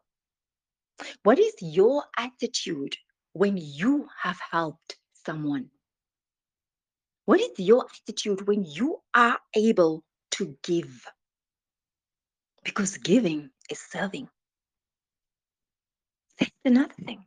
What 1.24 1.40
is 1.40 1.54
your 1.62 2.04
attitude 2.18 2.96
when 3.34 3.58
you 3.58 4.08
have 4.22 4.40
helped 4.52 4.98
someone? 5.26 5.70
What 7.26 7.40
is 7.40 7.52
your 7.58 7.86
attitude 7.86 8.48
when 8.48 8.66
you 8.66 9.00
are 9.16 9.40
able 9.56 10.04
to 10.32 10.58
give? 10.64 11.08
Because 12.64 12.98
giving 12.98 13.50
is 13.70 13.80
serving. 13.80 14.30
That's 16.40 16.52
another 16.66 16.94
thing. 17.06 17.26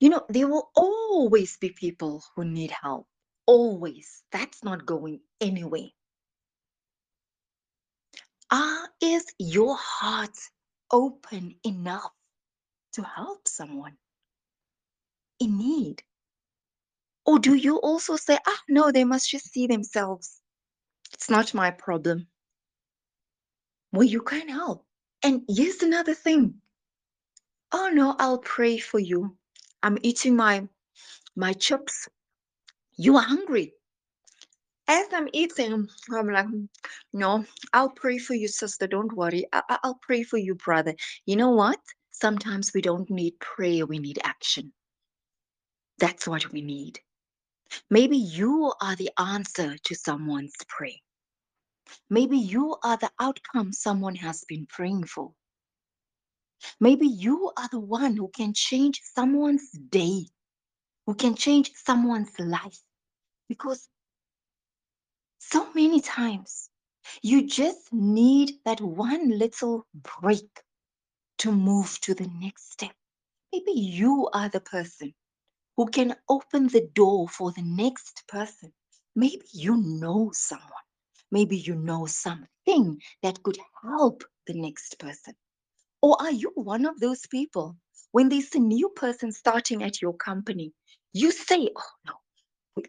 You 0.00 0.10
know, 0.10 0.24
there 0.28 0.48
will 0.48 0.70
always 0.74 1.56
be 1.56 1.70
people 1.70 2.22
who 2.34 2.44
need 2.44 2.70
help. 2.70 3.06
Always. 3.46 4.22
That's 4.32 4.62
not 4.64 4.86
going 4.86 5.20
anywhere. 5.40 5.90
Ah, 8.50 8.86
is 9.00 9.24
your 9.38 9.76
heart 9.78 10.36
open 10.90 11.54
enough 11.64 12.12
to 12.92 13.02
help 13.02 13.48
someone 13.48 13.96
in 15.40 15.56
need? 15.56 16.02
Or 17.24 17.38
do 17.38 17.54
you 17.54 17.76
also 17.76 18.16
say, 18.16 18.38
ah, 18.46 18.60
no, 18.68 18.90
they 18.90 19.04
must 19.04 19.30
just 19.30 19.52
see 19.52 19.66
themselves? 19.66 20.40
It's 21.14 21.30
not 21.30 21.54
my 21.54 21.70
problem. 21.70 22.26
Well, 23.92 24.02
you 24.04 24.22
can 24.22 24.48
help. 24.48 24.84
And 25.24 25.42
here's 25.48 25.82
another 25.82 26.14
thing. 26.14 26.56
Oh 27.72 27.90
no, 27.92 28.16
I'll 28.18 28.38
pray 28.38 28.78
for 28.78 29.00
you. 29.00 29.36
I'm 29.82 29.98
eating 30.02 30.36
my 30.36 30.68
my 31.36 31.52
chips. 31.54 32.08
You 32.96 33.16
are 33.16 33.22
hungry. 33.24 33.74
As 34.88 35.06
I'm 35.12 35.28
eating, 35.32 35.88
I'm 36.12 36.28
like, 36.28 36.46
no, 37.12 37.44
I'll 37.72 37.90
pray 37.90 38.18
for 38.18 38.34
you, 38.34 38.48
sister. 38.48 38.86
Don't 38.86 39.12
worry. 39.16 39.46
I- 39.52 39.78
I'll 39.82 39.98
pray 40.02 40.22
for 40.24 40.38
you, 40.38 40.54
brother. 40.56 40.94
You 41.26 41.36
know 41.36 41.50
what? 41.52 41.80
Sometimes 42.10 42.72
we 42.74 42.82
don't 42.82 43.10
need 43.10 43.38
prayer, 43.40 43.86
we 43.86 43.98
need 43.98 44.18
action. 44.24 44.72
That's 45.98 46.28
what 46.28 46.52
we 46.52 46.62
need. 46.62 47.00
Maybe 47.90 48.18
you 48.18 48.72
are 48.82 48.96
the 48.96 49.10
answer 49.18 49.78
to 49.78 49.94
someone's 49.94 50.54
prayer. 50.68 51.00
Maybe 52.10 52.38
you 52.38 52.76
are 52.82 52.96
the 52.96 53.10
outcome 53.20 53.72
someone 53.72 54.16
has 54.16 54.44
been 54.44 54.66
praying 54.66 55.04
for. 55.06 55.32
Maybe 56.80 57.06
you 57.06 57.52
are 57.56 57.68
the 57.70 57.80
one 57.80 58.16
who 58.16 58.28
can 58.28 58.54
change 58.54 59.00
someone's 59.04 59.70
day, 59.72 60.26
who 61.06 61.14
can 61.14 61.34
change 61.34 61.72
someone's 61.74 62.38
life. 62.38 62.78
Because 63.48 63.88
so 65.38 65.72
many 65.74 66.00
times 66.00 66.70
you 67.22 67.46
just 67.46 67.92
need 67.92 68.52
that 68.64 68.80
one 68.80 69.38
little 69.38 69.86
break 70.20 70.62
to 71.38 71.52
move 71.52 71.98
to 72.02 72.14
the 72.14 72.28
next 72.40 72.72
step. 72.72 72.94
Maybe 73.52 73.72
you 73.72 74.28
are 74.32 74.48
the 74.48 74.60
person 74.60 75.14
who 75.76 75.88
can 75.88 76.16
open 76.28 76.68
the 76.68 76.88
door 76.94 77.28
for 77.28 77.52
the 77.52 77.62
next 77.62 78.24
person. 78.28 78.72
Maybe 79.14 79.44
you 79.52 79.76
know 79.76 80.30
someone 80.32 80.86
Maybe 81.32 81.56
you 81.56 81.74
know 81.74 82.06
something 82.06 83.00
that 83.22 83.42
could 83.42 83.58
help 83.82 84.22
the 84.46 84.54
next 84.54 84.98
person. 85.00 85.34
Or 86.00 86.16
are 86.20 86.32
you 86.32 86.52
one 86.54 86.86
of 86.86 87.00
those 87.00 87.26
people 87.26 87.76
when 88.12 88.28
there's 88.28 88.54
a 88.54 88.58
new 88.58 88.90
person 88.90 89.32
starting 89.32 89.82
at 89.82 90.00
your 90.00 90.12
company, 90.12 90.72
you 91.12 91.32
say, 91.32 91.70
oh 91.74 91.90
no, 92.06 92.12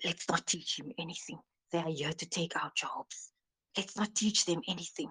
let's 0.03 0.27
not 0.29 0.45
teach 0.45 0.77
him 0.79 0.91
anything. 0.99 1.39
They 1.71 1.79
are 1.79 1.89
here 1.89 2.13
to 2.13 2.25
take 2.29 2.55
our 2.55 2.71
jobs. 2.75 3.31
Let's 3.77 3.97
not 3.97 4.13
teach 4.13 4.45
them 4.45 4.61
anything. 4.67 5.09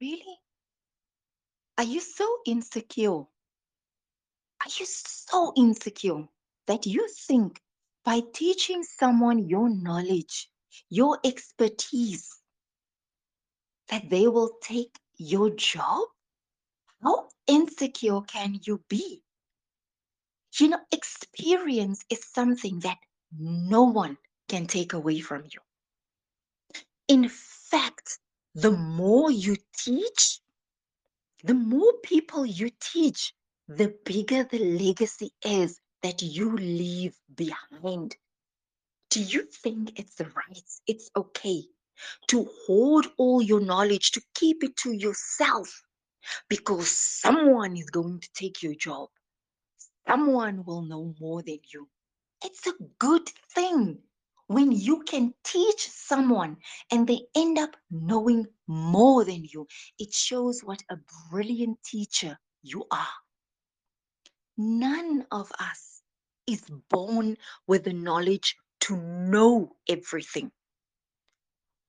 Really? 0.00 0.38
Are 1.78 1.84
you 1.84 2.00
so 2.00 2.38
insecure? 2.46 3.22
Are 4.64 4.70
you 4.78 4.86
so 4.86 5.52
insecure 5.56 6.24
that 6.66 6.86
you 6.86 7.08
think 7.26 7.60
by 8.04 8.22
teaching 8.34 8.82
someone 8.82 9.48
your 9.48 9.68
knowledge, 9.68 10.48
your 10.88 11.18
expertise, 11.24 12.40
that 13.88 14.08
they 14.10 14.28
will 14.28 14.50
take 14.62 14.98
your 15.16 15.50
job? 15.50 16.02
How 17.02 17.28
insecure 17.46 18.22
can 18.22 18.58
you 18.62 18.82
be? 18.88 19.22
You 20.58 20.68
know, 20.68 20.80
experience 20.92 22.04
is 22.08 22.24
something 22.32 22.80
that 22.80 22.98
no 23.38 23.82
one 23.82 24.16
can 24.48 24.66
take 24.66 24.92
away 24.92 25.20
from 25.20 25.44
you. 25.44 25.60
In 27.08 27.28
fact, 27.28 28.18
the 28.54 28.70
more 28.70 29.30
you 29.30 29.56
teach, 29.76 30.40
the 31.42 31.54
more 31.54 31.92
people 32.02 32.46
you 32.46 32.70
teach, 32.80 33.34
the 33.68 33.94
bigger 34.04 34.44
the 34.44 34.58
legacy 34.58 35.32
is 35.44 35.80
that 36.02 36.22
you 36.22 36.56
leave 36.56 37.16
behind. 37.34 38.16
Do 39.14 39.20
you 39.22 39.44
think 39.44 39.96
it's 39.96 40.16
the 40.16 40.24
right? 40.24 40.70
It's 40.88 41.08
okay 41.16 41.62
to 42.26 42.48
hoard 42.66 43.06
all 43.16 43.40
your 43.40 43.60
knowledge, 43.60 44.10
to 44.10 44.22
keep 44.34 44.64
it 44.64 44.76
to 44.78 44.90
yourself 44.90 45.84
because 46.48 46.90
someone 46.90 47.76
is 47.76 47.90
going 47.90 48.18
to 48.18 48.28
take 48.34 48.60
your 48.60 48.74
job. 48.74 49.10
Someone 50.08 50.64
will 50.64 50.82
know 50.82 51.14
more 51.20 51.44
than 51.44 51.60
you. 51.72 51.88
It's 52.44 52.66
a 52.66 52.74
good 52.98 53.28
thing 53.54 54.00
when 54.48 54.72
you 54.72 55.04
can 55.04 55.32
teach 55.44 55.88
someone 55.88 56.56
and 56.90 57.06
they 57.06 57.20
end 57.36 57.56
up 57.56 57.76
knowing 57.92 58.48
more 58.66 59.24
than 59.24 59.44
you. 59.44 59.68
It 59.96 60.12
shows 60.12 60.64
what 60.64 60.82
a 60.90 60.96
brilliant 61.30 61.78
teacher 61.84 62.36
you 62.64 62.84
are. 62.90 63.14
None 64.56 65.24
of 65.30 65.52
us 65.60 66.02
is 66.48 66.68
born 66.90 67.36
with 67.68 67.84
the 67.84 67.92
knowledge 67.92 68.56
to 68.84 68.96
know 68.96 69.74
everything. 69.88 70.50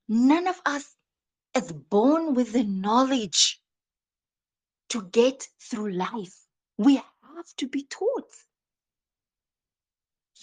None 0.07 0.47
of 0.47 0.61
us 0.65 0.95
is 1.53 1.71
born 1.71 2.35
with 2.35 2.53
the 2.53 2.63
knowledge 2.63 3.59
to 4.89 5.03
get 5.03 5.47
through 5.59 5.91
life. 5.91 6.35
We 6.77 6.95
have 6.95 7.55
to 7.57 7.67
be 7.67 7.83
taught. 7.89 8.31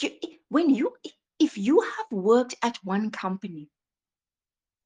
You, 0.00 0.11
when 0.50 0.68
you, 0.75 0.94
if 1.38 1.56
you 1.56 1.80
have 1.80 2.06
worked 2.11 2.54
at 2.62 2.78
one 2.85 3.11
company 3.11 3.68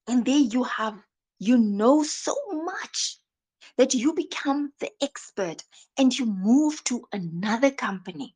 and 0.07 0.25
there 0.25 0.37
you 0.37 0.63
have, 0.63 1.03
you 1.41 1.59
know 1.59 2.05
so 2.05 2.37
much 2.53 3.19
that 3.77 3.93
you 3.93 4.15
become 4.15 4.73
the 4.79 4.91
expert 5.03 5.65
and 5.99 6.17
you 6.17 6.27
move 6.27 6.85
to 6.85 7.05
another 7.13 7.73
company, 7.73 8.36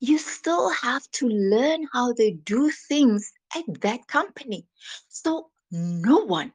you 0.00 0.18
still 0.18 0.70
have 0.70 1.08
to 1.12 1.28
learn 1.28 1.86
how 1.92 2.12
they 2.12 2.32
do 2.32 2.70
things 2.70 3.32
at 3.56 3.64
that 3.80 4.06
company. 4.08 4.66
So 5.08 5.50
no 5.70 6.18
one 6.18 6.52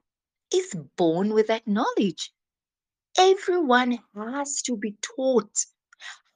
is 0.53 0.73
born 0.97 1.33
with 1.33 1.47
that 1.47 1.67
knowledge. 1.67 2.31
Everyone 3.17 4.00
has 4.15 4.62
to 4.63 4.77
be 4.77 4.95
taught 5.01 5.65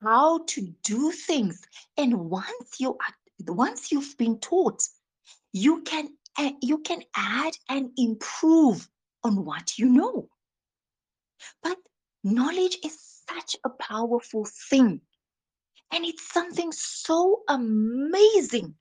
how 0.02 0.40
to 0.48 0.62
do 0.84 1.12
things. 1.12 1.62
And 1.98 2.30
once 2.30 2.80
you 2.80 2.92
are 2.92 3.16
once 3.48 3.92
you've 3.92 4.18
been 4.18 4.40
taught, 4.40 4.84
you 5.54 5.82
can 5.84 6.10
you 6.62 6.80
can 6.80 7.04
add 7.16 7.54
and 7.70 7.92
improve 7.98 8.88
on 9.24 9.46
what 9.46 9.78
you 9.78 9.90
know. 9.90 10.30
But 11.64 11.78
knowledge 12.24 12.78
is 12.84 13.24
such 13.30 13.56
a 13.64 13.70
powerful 13.70 14.46
thing. 14.70 15.02
And 15.92 16.06
it's 16.06 16.32
something 16.32 16.72
so 16.72 17.44
amazing 17.50 18.76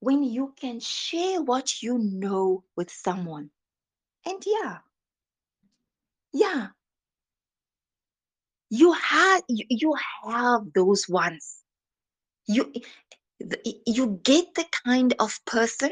when 0.00 0.22
you 0.22 0.54
can 0.56 0.80
share 0.80 1.42
what 1.42 1.82
you 1.82 1.98
know 1.98 2.64
with 2.76 2.90
someone. 2.90 3.50
And 4.26 4.42
yeah, 4.46 4.78
yeah, 6.32 6.68
you 8.70 8.92
have 8.92 9.42
you, 9.48 9.94
have 10.24 10.72
those 10.74 11.08
ones. 11.08 11.62
You 12.46 12.72
you 13.86 14.20
get 14.24 14.54
the 14.54 14.66
kind 14.84 15.14
of 15.20 15.44
person 15.46 15.90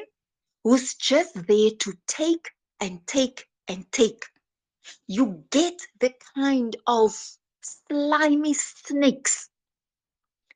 who's 0.64 0.94
just 0.94 1.34
there 1.46 1.70
to 1.80 1.94
take 2.08 2.50
and 2.80 3.06
take 3.06 3.46
and 3.68 3.90
take. 3.92 4.24
You 5.08 5.44
get 5.50 5.80
the 6.00 6.14
kind 6.34 6.76
of 6.86 7.14
slimy 7.62 8.54
snakes, 8.54 9.50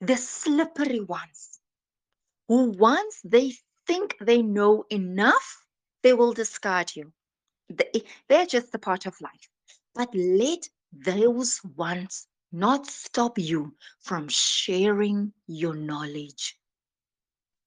the 0.01 0.17
slippery 0.17 1.01
ones, 1.01 1.61
who 2.49 2.71
once 2.73 3.21
they 3.25 3.53
think 3.87 4.17
they 4.21 4.43
know 4.43 4.85
enough, 4.91 5.67
they 6.03 6.13
will 6.13 6.33
discard 6.33 6.95
you. 6.95 7.13
Eh, 7.95 8.01
they're 8.29 8.47
just 8.47 8.75
a 8.75 8.79
part 8.79 9.07
of 9.07 9.21
life. 9.21 9.49
But 9.95 10.15
let 10.15 10.69
those 10.93 11.61
ones 11.77 12.27
not 12.53 12.87
stop 12.87 13.39
you 13.39 13.75
from 14.01 14.29
sharing 14.29 15.33
your 15.47 15.75
knowledge. 15.75 16.57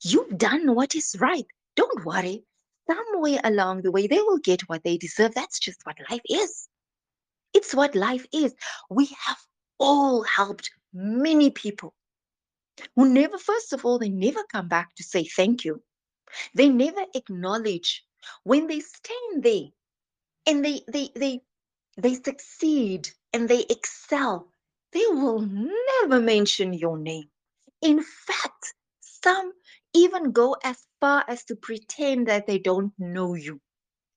You've 0.02 0.38
done 0.38 0.74
what 0.76 0.96
is 0.96 1.16
right. 1.20 1.46
Don't 1.76 2.06
worry. 2.06 2.46
Somewhere 2.90 3.40
along 3.44 3.82
the 3.82 3.92
way, 3.92 4.08
they 4.08 4.22
will 4.22 4.40
get 4.40 4.62
what 4.62 4.84
they 4.84 4.98
deserve. 4.98 5.36
That's 5.36 5.60
just 5.60 5.86
what 5.86 5.98
life 6.10 6.22
is. 6.30 6.68
It's 7.54 7.76
what 7.76 7.96
life 7.96 8.26
is. 8.34 8.56
We 8.90 9.06
have 9.26 9.38
all 9.78 10.24
helped 10.24 10.72
many 10.94 11.52
people 11.52 11.94
who 12.96 13.10
never, 13.10 13.38
first 13.38 13.74
of 13.74 13.86
all, 13.86 14.00
they 14.00 14.10
never 14.10 14.44
come 14.52 14.68
back 14.68 14.96
to 14.96 15.04
say 15.04 15.26
thank 15.26 15.66
you. 15.66 15.84
They 16.56 16.70
never 16.70 17.02
acknowledge 17.16 18.06
when 18.44 18.68
they 18.68 18.82
stand 18.82 19.44
there 19.44 19.70
and 20.48 20.66
they 20.66 20.82
they 20.92 21.10
they 21.16 21.42
they 21.98 22.16
succeed 22.16 23.10
and 23.34 23.50
they 23.50 23.66
excel. 23.70 24.52
They 24.94 25.06
will 25.10 25.42
never 25.42 26.22
mention 26.22 26.74
your 26.74 26.98
name. 26.98 27.30
In 27.82 28.04
fact, 28.04 28.76
some 29.02 29.54
even 29.96 30.32
go 30.32 30.56
as 30.64 30.78
far 31.02 31.26
as 31.28 31.46
to 31.46 31.56
pretend 31.56 32.28
that 32.28 32.48
they 32.48 32.60
don't 32.60 32.94
know 33.00 33.36
you. 33.36 33.62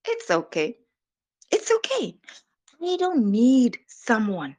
It's 0.06 0.30
okay. 0.30 0.76
It's 1.50 1.70
okay. 1.72 2.16
I 2.82 2.96
don't 2.98 3.30
need 3.30 3.78
someone 3.88 4.56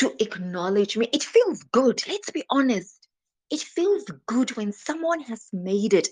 to 0.00 0.14
acknowledge 0.18 0.96
me. 0.96 1.08
It 1.12 1.22
feels 1.22 1.62
good. 1.64 2.02
Let's 2.08 2.30
be 2.30 2.44
honest. 2.50 3.06
It 3.50 3.60
feels 3.60 4.04
good 4.26 4.56
when 4.56 4.72
someone 4.72 5.20
has 5.20 5.48
made 5.52 5.92
it 5.92 6.08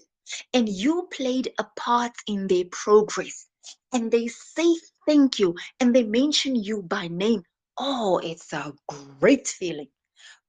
and 0.53 0.69
you 0.69 1.09
played 1.11 1.53
a 1.59 1.65
part 1.77 2.13
in 2.27 2.47
their 2.49 2.65
progress 2.71 3.47
and 3.93 4.11
they 4.11 4.29
say 4.29 4.77
thank 5.07 5.39
you 5.39 5.55
and 5.81 5.95
they 5.95 6.05
mention 6.05 6.55
you 6.55 6.83
by 6.83 7.09
name. 7.09 7.43
Oh, 7.79 8.19
it's 8.19 8.53
a 8.53 8.75
great 8.89 9.49
feeling. 9.49 9.89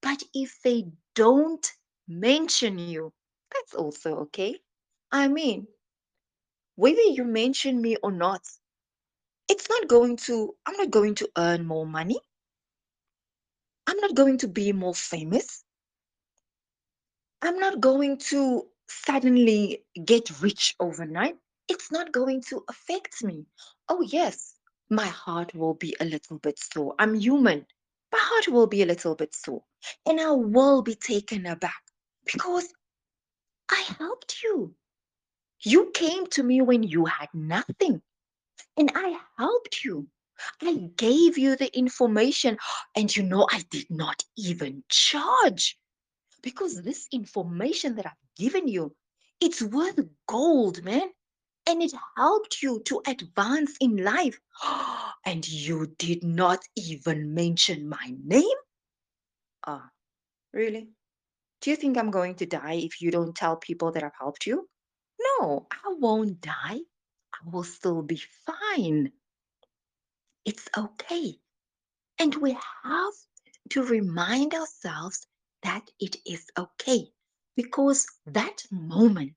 But 0.02 0.21
if 0.34 0.60
they 0.63 0.86
don't 1.15 1.65
mention 2.10 2.78
you, 2.78 3.13
that's 3.54 3.73
also 3.73 4.15
okay. 4.17 4.60
I 5.12 5.30
mean, 5.30 5.67
whether 6.75 7.02
you 7.02 7.23
mention 7.23 7.82
me 7.82 7.95
or 8.04 8.12
not, 8.12 8.41
it's 9.49 9.69
not 9.69 9.88
going 9.88 10.17
to, 10.17 10.56
I'm 10.65 10.75
not 10.75 10.91
going 10.91 11.15
to 11.15 11.30
earn 11.38 11.65
more 11.65 11.86
money. 11.86 12.19
I'm 13.89 13.97
not 13.97 14.13
going 14.13 14.38
to 14.38 14.47
be 14.47 14.71
more 14.71 14.93
famous. 14.93 15.63
I'm 17.41 17.58
not 17.58 17.80
going 17.82 18.19
to 18.30 18.67
suddenly 18.88 19.84
get 20.06 20.30
rich 20.43 20.75
overnight. 20.80 21.38
It's 21.67 21.91
not 21.91 22.12
going 22.12 22.43
to 22.49 22.63
affect 22.69 23.23
me. 23.23 23.47
Oh, 23.88 24.04
yes, 24.04 24.54
my 24.91 25.08
heart 25.08 25.56
will 25.56 25.73
be 25.73 25.95
a 25.99 26.06
little 26.06 26.38
bit 26.38 26.60
sore. 26.60 26.93
I'm 26.99 27.15
human. 27.15 27.65
My 28.12 28.19
heart 28.21 28.47
will 28.49 28.67
be 28.67 28.84
a 28.84 28.86
little 28.86 29.15
bit 29.15 29.34
sore. 29.34 29.63
And 30.06 30.21
I 30.21 30.34
will 30.34 30.84
be 30.84 30.93
taken 30.93 31.47
aback 31.47 31.82
because 32.32 32.71
I 33.71 33.84
helped 33.97 34.43
you. 34.43 34.75
You 35.63 35.89
came 35.95 36.28
to 36.28 36.43
me 36.43 36.62
when 36.62 36.84
you 36.84 37.06
had 37.06 37.30
nothing, 37.34 38.04
and 38.78 38.91
I 38.93 39.17
helped 39.39 39.84
you. 39.84 40.08
I 40.62 40.73
gave 40.95 41.38
you 41.38 41.56
the 41.56 41.75
information, 41.78 42.58
and 42.95 43.15
you 43.15 43.23
know, 43.23 43.47
I 43.52 43.63
did 43.69 43.89
not 43.89 44.23
even 44.38 44.84
charge 44.89 45.78
because 46.41 46.82
this 46.82 47.08
information 47.12 47.95
that 47.95 48.06
I've 48.06 48.36
given 48.38 48.67
you, 48.67 48.95
it's 49.41 49.62
worth 49.62 49.99
gold, 50.28 50.84
man. 50.84 51.10
And 51.67 51.84
it 51.84 51.93
helped 52.17 52.63
you 52.63 52.82
to 52.86 53.02
advance 53.06 53.75
in 53.80 53.97
life. 53.97 54.39
And 55.25 55.47
you 55.47 55.93
did 55.97 56.23
not 56.23 56.63
even 56.75 57.34
mention 57.34 57.89
my 57.89 58.15
name? 58.23 58.58
Ah, 59.67 59.89
really? 60.54 60.89
Do 61.62 61.69
you 61.69 61.75
think 61.75 61.97
I'm 61.97 62.10
going 62.10 62.36
to 62.36 62.45
die 62.45 62.75
if 62.75 63.02
you 63.02 63.12
don't 63.12 63.36
tell 63.36 63.58
people 63.58 63.91
that 63.91 64.04
I've 64.04 64.17
helped 64.17 64.47
you? 64.47 64.67
No, 65.19 65.67
I 65.71 65.93
won't 65.99 66.41
die. 66.41 66.80
I 67.34 67.49
will 67.52 67.65
still 67.65 68.02
be 68.02 68.21
fine. 68.45 69.12
It's 70.49 70.67
okay. 70.75 71.39
And 72.19 72.35
we 72.38 72.57
have 72.83 73.13
to 73.69 73.83
remind 73.83 74.55
ourselves 74.55 75.27
that 75.63 75.91
it 75.99 76.17
is 76.25 76.49
okay 76.57 77.12
because 77.55 78.07
that 78.25 78.63
moment 78.71 79.35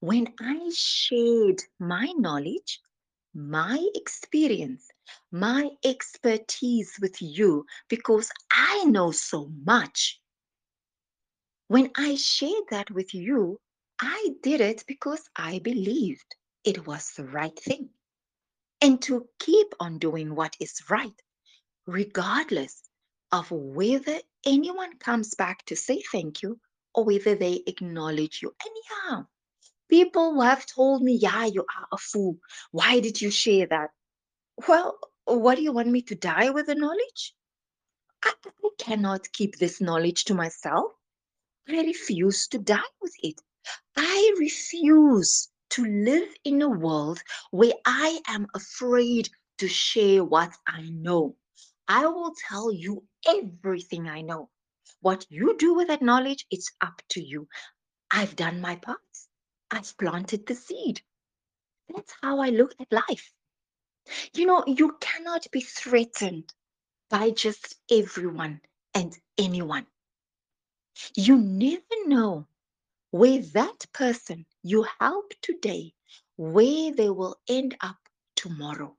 when 0.00 0.34
I 0.40 0.70
shared 0.74 1.62
my 1.80 2.12
knowledge, 2.16 2.80
my 3.34 3.84
experience, 3.94 4.90
my 5.32 5.70
expertise 5.84 6.98
with 7.00 7.20
you, 7.20 7.66
because 7.88 8.30
I 8.52 8.84
know 8.84 9.10
so 9.12 9.48
much, 9.64 10.20
when 11.68 11.90
I 11.96 12.14
shared 12.16 12.68
that 12.70 12.90
with 12.92 13.14
you, 13.14 13.60
I 14.00 14.36
did 14.42 14.60
it 14.60 14.84
because 14.86 15.28
I 15.36 15.58
believed 15.58 16.36
it 16.64 16.86
was 16.86 17.12
the 17.16 17.24
right 17.24 17.58
thing. 17.58 17.93
And 18.80 19.00
to 19.02 19.28
keep 19.38 19.74
on 19.80 19.98
doing 19.98 20.34
what 20.34 20.56
is 20.60 20.82
right, 20.90 21.20
regardless 21.86 22.82
of 23.32 23.50
whether 23.50 24.18
anyone 24.44 24.98
comes 24.98 25.34
back 25.34 25.64
to 25.66 25.76
say 25.76 26.02
thank 26.12 26.42
you 26.42 26.60
or 26.94 27.04
whether 27.04 27.34
they 27.34 27.62
acknowledge 27.66 28.40
you. 28.42 28.54
Anyhow, 28.64 29.26
people 29.88 30.40
have 30.40 30.66
told 30.66 31.02
me, 31.02 31.14
yeah, 31.14 31.46
you 31.46 31.62
are 31.62 31.88
a 31.92 31.96
fool. 31.96 32.38
Why 32.72 33.00
did 33.00 33.20
you 33.20 33.30
share 33.30 33.66
that? 33.66 33.90
Well, 34.68 34.98
what 35.24 35.56
do 35.56 35.62
you 35.62 35.72
want 35.72 35.88
me 35.88 36.02
to 36.02 36.14
die 36.14 36.50
with 36.50 36.66
the 36.66 36.74
knowledge? 36.74 37.34
I, 38.22 38.32
I 38.46 38.68
cannot 38.78 39.32
keep 39.32 39.56
this 39.56 39.80
knowledge 39.80 40.24
to 40.24 40.34
myself. 40.34 40.92
I 41.68 41.80
refuse 41.82 42.48
to 42.48 42.58
die 42.58 42.92
with 43.00 43.14
it. 43.22 43.40
I 43.96 44.34
refuse 44.38 45.48
to 45.74 45.84
live 45.84 46.28
in 46.44 46.62
a 46.62 46.68
world 46.68 47.22
where 47.50 47.74
I 47.86 48.20
am 48.28 48.46
afraid 48.54 49.28
to 49.58 49.68
share 49.68 50.24
what 50.24 50.52
I 50.66 50.82
know. 50.90 51.36
I 51.88 52.06
will 52.06 52.32
tell 52.48 52.72
you 52.72 53.04
everything 53.26 54.08
I 54.08 54.22
know. 54.22 54.50
What 55.00 55.26
you 55.30 55.56
do 55.58 55.74
with 55.74 55.88
that 55.88 56.02
knowledge, 56.02 56.46
it's 56.50 56.70
up 56.80 57.02
to 57.10 57.20
you. 57.20 57.48
I've 58.10 58.36
done 58.36 58.60
my 58.60 58.76
part. 58.76 58.98
I've 59.70 59.96
planted 59.98 60.46
the 60.46 60.54
seed. 60.54 61.02
That's 61.94 62.14
how 62.22 62.40
I 62.40 62.50
look 62.50 62.74
at 62.80 62.92
life. 62.92 63.32
You 64.34 64.46
know, 64.46 64.64
you 64.66 64.96
cannot 65.00 65.46
be 65.52 65.60
threatened 65.60 66.52
by 67.10 67.30
just 67.30 67.76
everyone 67.90 68.60
and 68.94 69.16
anyone. 69.38 69.86
You 71.16 71.36
never 71.38 71.82
know 72.06 72.46
where 73.14 73.42
that 73.54 73.86
person 73.92 74.44
you 74.64 74.84
help 74.98 75.32
today, 75.40 75.92
where 76.34 76.92
they 76.92 77.08
will 77.08 77.36
end 77.48 77.76
up 77.80 77.96
tomorrow. 78.34 78.96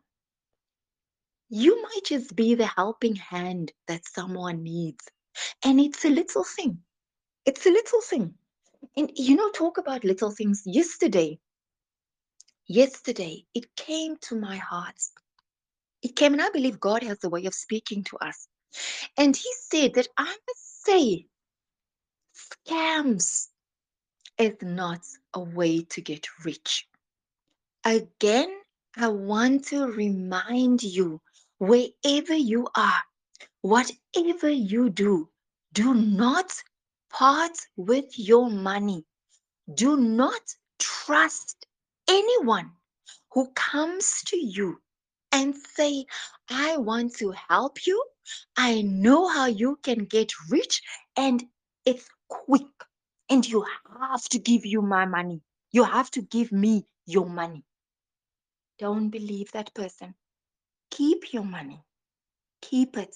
You 1.49 1.81
might 1.83 2.05
just 2.05 2.33
be 2.33 2.55
the 2.55 2.65
helping 2.65 3.17
hand 3.17 3.73
that 3.89 4.07
someone 4.07 4.63
needs. 4.63 5.05
And 5.65 5.81
it's 5.81 6.05
a 6.05 6.09
little 6.09 6.45
thing. 6.45 6.79
It's 7.45 7.65
a 7.65 7.71
little 7.71 7.99
thing. 7.99 8.35
And 8.95 9.11
you 9.15 9.35
know, 9.35 9.51
talk 9.51 9.79
about 9.79 10.05
little 10.05 10.31
things. 10.31 10.63
Yesterday, 10.65 11.37
yesterday, 12.67 13.43
it 13.53 13.65
came 13.75 14.15
to 14.29 14.39
my 14.39 14.55
heart. 14.55 14.95
It 16.01 16.15
came, 16.15 16.31
and 16.31 16.41
I 16.41 16.51
believe 16.51 16.79
God 16.79 17.03
has 17.03 17.21
a 17.25 17.29
way 17.29 17.43
of 17.47 17.53
speaking 17.53 18.05
to 18.05 18.17
us. 18.19 18.47
And 19.17 19.35
He 19.35 19.51
said 19.69 19.95
that 19.95 20.07
I 20.17 20.25
must 20.47 20.85
say, 20.85 21.25
scams 22.69 23.47
is 24.37 24.55
not 24.61 25.01
a 25.33 25.39
way 25.41 25.83
to 25.83 26.01
get 26.01 26.27
rich. 26.43 26.87
Again, 27.85 28.49
I 28.97 29.07
want 29.09 29.65
to 29.65 29.87
remind 29.87 30.83
you 30.83 31.21
wherever 31.57 32.35
you 32.35 32.67
are, 32.75 33.03
whatever 33.61 34.49
you 34.49 34.89
do, 34.89 35.29
do 35.73 35.93
not 35.93 36.63
part 37.09 37.57
with 37.75 38.17
your 38.17 38.49
money. 38.49 39.05
Do 39.73 39.97
not 39.97 40.41
trust 40.79 41.65
anyone 42.07 42.71
who 43.31 43.51
comes 43.53 44.23
to 44.27 44.37
you 44.37 44.81
and 45.31 45.55
say, 45.55 46.05
I 46.49 46.77
want 46.77 47.15
to 47.17 47.31
help 47.31 47.85
you. 47.85 48.03
I 48.57 48.81
know 48.81 49.27
how 49.27 49.47
you 49.47 49.77
can 49.83 50.05
get 50.05 50.31
rich 50.49 50.81
and 51.15 51.43
it's 51.85 52.09
quick. 52.29 52.84
And 53.29 53.47
you 53.47 53.65
have 53.99 54.23
to 54.29 54.39
give 54.39 54.65
you 54.65 54.81
my 54.81 55.05
money. 55.05 55.41
You 55.71 55.83
have 55.83 56.11
to 56.11 56.21
give 56.21 56.51
me 56.51 56.85
your 57.05 57.27
money. 57.27 57.63
Don't 58.79 59.09
believe 59.09 59.51
that 59.53 59.73
person. 59.73 60.15
Keep 60.91 61.33
your 61.33 61.43
money. 61.43 61.81
Keep 62.61 62.97
it. 62.97 63.15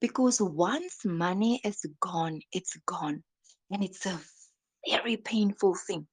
Because 0.00 0.40
once 0.40 1.04
money 1.04 1.60
is 1.64 1.84
gone, 2.00 2.40
it's 2.52 2.76
gone. 2.86 3.22
And 3.70 3.84
it's 3.84 4.06
a 4.06 4.18
very 4.88 5.16
painful 5.16 5.76
thing. 5.86 6.06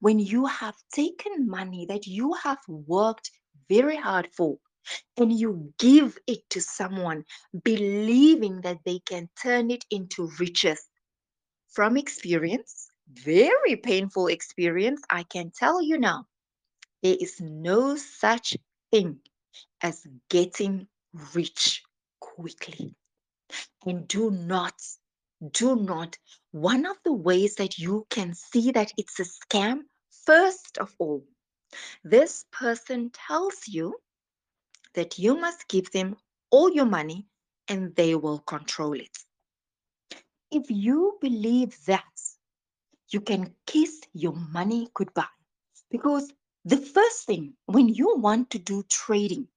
When 0.00 0.18
you 0.18 0.46
have 0.46 0.74
taken 0.94 1.48
money 1.48 1.86
that 1.88 2.06
you 2.06 2.34
have 2.34 2.58
worked 2.68 3.30
very 3.68 3.96
hard 3.96 4.28
for 4.36 4.56
and 5.16 5.32
you 5.32 5.72
give 5.78 6.18
it 6.26 6.40
to 6.50 6.60
someone 6.60 7.24
believing 7.64 8.60
that 8.62 8.78
they 8.84 9.00
can 9.00 9.28
turn 9.42 9.70
it 9.70 9.84
into 9.90 10.30
riches 10.40 10.80
from 11.72 11.96
experience, 11.96 12.90
very 13.08 13.76
painful 13.76 14.28
experience, 14.28 15.02
I 15.10 15.22
can 15.24 15.50
tell 15.50 15.82
you 15.82 15.98
now, 15.98 16.26
there 17.02 17.16
is 17.18 17.40
no 17.40 17.96
such 17.96 18.56
thing 18.90 19.18
as 19.82 20.06
getting 20.30 20.86
rich 21.34 21.82
quickly. 22.20 22.94
And 23.84 24.06
do 24.06 24.30
not, 24.30 24.74
do 25.52 25.76
not, 25.76 26.16
one 26.52 26.86
of 26.86 26.96
the 27.04 27.12
ways 27.12 27.56
that 27.56 27.78
you 27.78 28.06
can 28.10 28.34
see 28.34 28.70
that 28.72 28.92
it's 28.96 29.18
a 29.20 29.24
scam, 29.24 29.80
first 30.24 30.78
of 30.78 30.94
all, 30.98 31.24
this 32.04 32.44
person 32.52 33.10
tells 33.10 33.66
you 33.66 33.96
that 34.94 35.18
you 35.18 35.38
must 35.38 35.68
give 35.68 35.90
them 35.90 36.16
all 36.50 36.70
your 36.70 36.84
money 36.84 37.26
and 37.68 37.94
they 37.96 38.14
will 38.14 38.40
control 38.40 38.92
it. 38.92 39.18
If 40.52 40.70
you 40.70 41.16
believe 41.22 41.74
that, 41.86 42.04
you 43.08 43.22
can 43.22 43.54
kiss 43.66 44.02
your 44.12 44.34
money 44.34 44.88
goodbye. 44.92 45.24
Because 45.90 46.30
the 46.66 46.76
first 46.76 47.26
thing 47.26 47.54
when 47.66 47.88
you 47.88 48.16
want 48.18 48.50
to 48.50 48.58
do 48.58 48.82
trading, 48.90 49.48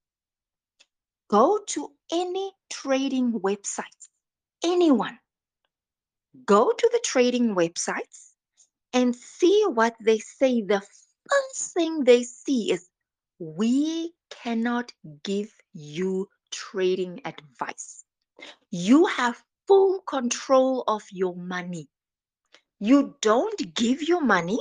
go 1.29 1.59
to 1.67 1.91
any 2.11 2.53
trading 2.69 3.33
websites, 3.33 4.09
anyone. 4.63 5.19
Go 6.45 6.71
to 6.71 6.89
the 6.91 7.01
trading 7.03 7.55
websites 7.55 8.31
and 8.93 9.15
see 9.15 9.65
what 9.67 9.95
they 10.01 10.19
say. 10.19 10.61
The 10.61 10.81
first 11.29 11.73
thing 11.73 12.05
they 12.05 12.23
see 12.23 12.71
is 12.71 12.89
we 13.39 14.13
cannot 14.29 14.93
give 15.23 15.53
you 15.73 16.29
trading 16.51 17.21
advice. 17.25 18.05
You 18.71 19.05
have 19.07 19.43
full 19.67 20.01
control 20.01 20.83
of 20.87 21.03
your 21.11 21.35
money. 21.35 21.89
You 22.79 23.15
don't 23.21 23.73
give 23.75 24.03
your 24.03 24.21
money 24.21 24.59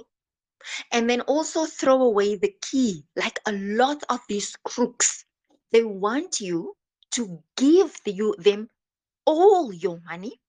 and 0.92 1.10
then 1.10 1.22
also 1.22 1.66
throw 1.66 2.02
away 2.02 2.36
the 2.36 2.54
key, 2.62 3.04
like 3.16 3.40
a 3.46 3.52
lot 3.52 4.02
of 4.08 4.20
these 4.28 4.56
crooks. 4.64 5.24
They 5.72 5.84
want 5.84 6.40
you 6.40 6.76
to 7.12 7.42
give 7.56 7.96
you, 8.06 8.34
them 8.38 8.70
all 9.26 9.72
your 9.72 10.00
money 10.06 10.40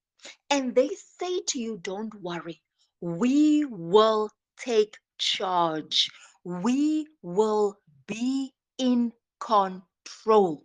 and 0.50 0.76
they 0.76 0.90
say 1.20 1.42
to 1.50 1.60
you, 1.60 1.80
Don't 1.84 2.14
worry, 2.22 2.62
we 3.02 3.66
will 3.66 4.32
take 4.60 4.98
charge, 5.20 6.10
we 6.44 7.08
will 7.24 7.78
be 8.08 8.54
in 8.80 9.14
control 9.40 10.65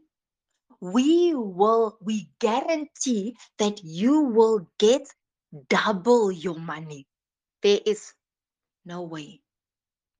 we 0.80 1.34
will 1.34 1.98
we 2.00 2.28
guarantee 2.40 3.36
that 3.58 3.82
you 3.84 4.22
will 4.22 4.66
get 4.78 5.02
double 5.68 6.32
your 6.32 6.58
money. 6.58 7.06
There 7.62 7.80
is 7.84 8.14
no 8.84 9.02
way. 9.02 9.40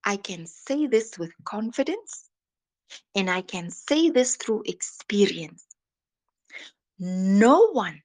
I 0.04 0.16
can 0.16 0.46
say 0.46 0.86
this 0.86 1.18
with 1.18 1.32
confidence 1.44 2.30
and 3.14 3.30
i 3.30 3.40
can 3.42 3.70
say 3.70 4.10
this 4.10 4.36
through 4.36 4.62
experience. 4.66 5.64
No 6.98 7.70
one 7.72 8.02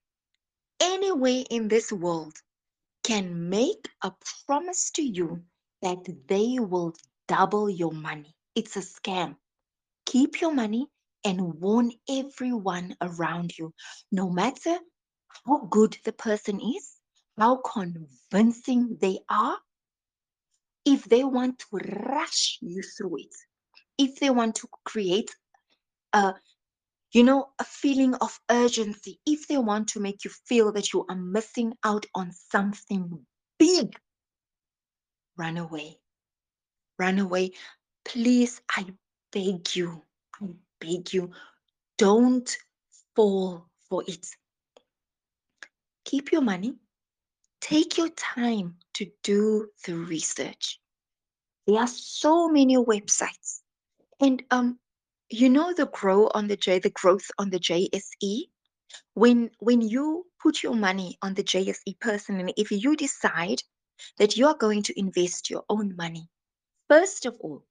anywhere 0.81 1.43
in 1.49 1.67
this 1.67 1.91
world 1.91 2.35
can 3.03 3.49
make 3.49 3.89
a 4.03 4.11
promise 4.45 4.91
to 4.91 5.03
you 5.03 5.43
that 5.81 5.97
they 6.27 6.57
will 6.59 6.93
double 7.27 7.69
your 7.69 7.91
money. 7.91 8.33
It's 8.55 8.77
a 8.77 8.81
scam. 8.81 9.35
Keep 10.05 10.41
your 10.41 10.53
money 10.53 10.87
and 11.25 11.41
warn 11.59 11.91
everyone 12.09 12.95
around 13.01 13.57
you, 13.57 13.73
no 14.11 14.29
matter 14.29 14.77
how 15.45 15.65
good 15.69 15.97
the 16.05 16.13
person 16.13 16.61
is, 16.61 16.95
how 17.37 17.57
convincing 17.57 18.97
they 19.01 19.19
are. 19.29 19.57
If 20.85 21.05
they 21.05 21.23
want 21.23 21.59
to 21.59 21.77
rush 21.77 22.59
you 22.61 22.83
through 22.83 23.17
it, 23.17 23.35
if 23.97 24.19
they 24.19 24.29
want 24.29 24.55
to 24.57 24.67
create 24.85 25.35
a 26.13 26.35
you 27.11 27.23
know, 27.23 27.47
a 27.59 27.63
feeling 27.63 28.13
of 28.15 28.39
urgency, 28.51 29.19
if 29.25 29.47
they 29.47 29.57
want 29.57 29.87
to 29.89 30.01
make 30.01 30.25
you 30.25 30.31
feel 30.47 30.73
that 30.73 30.93
you 30.93 31.05
are 31.09 31.15
missing 31.15 31.73
out 31.83 32.05
on 32.13 32.31
something 32.33 33.25
big, 33.57 33.95
run 35.37 35.57
away. 35.57 35.97
Run 36.99 37.19
away. 37.19 37.53
Please, 38.03 38.61
I 38.69 38.87
beg 39.31 39.75
you, 39.75 40.04
You, 40.85 41.31
don't 41.97 42.57
fall 43.15 43.67
for 43.89 44.03
it. 44.07 44.27
Keep 46.05 46.31
your 46.31 46.41
money. 46.41 46.75
Take 47.61 47.97
your 47.97 48.09
time 48.09 48.75
to 48.95 49.07
do 49.23 49.69
the 49.85 49.95
research. 49.95 50.79
There 51.65 51.79
are 51.79 51.87
so 51.87 52.47
many 52.47 52.77
websites. 52.77 53.61
And 54.19 54.43
um, 54.51 54.79
you 55.29 55.49
know 55.49 55.73
the 55.73 55.87
grow 55.87 56.29
on 56.33 56.47
the 56.47 56.55
J, 56.55 56.79
the 56.79 56.91
growth 56.91 57.25
on 57.39 57.49
the 57.49 57.59
JSE. 57.59 58.43
When 59.13 59.49
when 59.59 59.81
you 59.81 60.25
put 60.41 60.61
your 60.61 60.75
money 60.75 61.17
on 61.21 61.33
the 61.33 61.43
JSE 61.43 61.99
personally, 61.99 62.53
if 62.55 62.71
you 62.71 62.95
decide 62.95 63.61
that 64.17 64.37
you 64.37 64.47
are 64.47 64.57
going 64.57 64.83
to 64.83 64.99
invest 64.99 65.49
your 65.49 65.63
own 65.69 65.95
money, 65.95 66.29
first 66.87 67.25
of 67.25 67.35
all, 67.39 67.63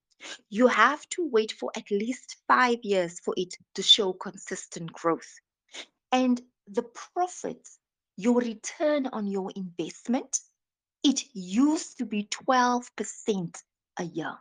you 0.51 0.67
have 0.67 1.09
to 1.11 1.29
wait 1.31 1.53
for 1.53 1.71
at 1.77 1.91
least 1.91 2.37
five 2.49 2.79
years 2.83 3.21
for 3.21 3.35
it 3.37 3.55
to 3.75 3.83
show 3.83 4.13
consistent 4.13 4.93
growth. 4.93 5.41
And 6.13 6.41
the 6.67 6.83
profits, 6.83 7.79
your 8.17 8.41
return 8.41 9.07
on 9.09 9.27
your 9.27 9.51
investment, 9.57 10.39
it 11.03 11.23
used 11.35 11.99
to 11.99 12.07
be 12.07 12.29
12% 12.49 13.63
a 13.99 14.05
year, 14.05 14.35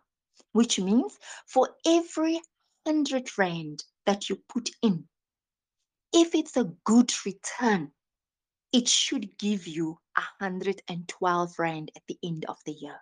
which 0.54 0.80
means 0.80 1.18
for 1.48 1.70
every 1.86 2.40
100 2.86 3.38
Rand 3.38 3.84
that 4.06 4.30
you 4.30 4.38
put 4.50 4.70
in, 4.82 5.08
if 6.14 6.36
it's 6.36 6.58
a 6.58 6.72
good 6.84 7.12
return, 7.26 7.92
it 8.72 8.88
should 8.88 9.38
give 9.38 9.68
you 9.68 9.98
112 10.16 11.60
Rand 11.60 11.92
at 11.96 12.04
the 12.08 12.18
end 12.24 12.46
of 12.48 12.58
the 12.66 12.74
year. 12.74 13.02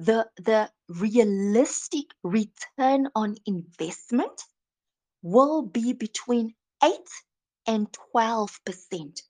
The, 0.00 0.26
the 0.36 0.70
realistic 0.88 2.06
return 2.22 3.08
on 3.14 3.36
investment 3.44 4.42
will 5.20 5.60
be 5.60 5.92
between 5.92 6.54
8 6.82 6.90
and 7.66 7.86
12%. 8.14 9.20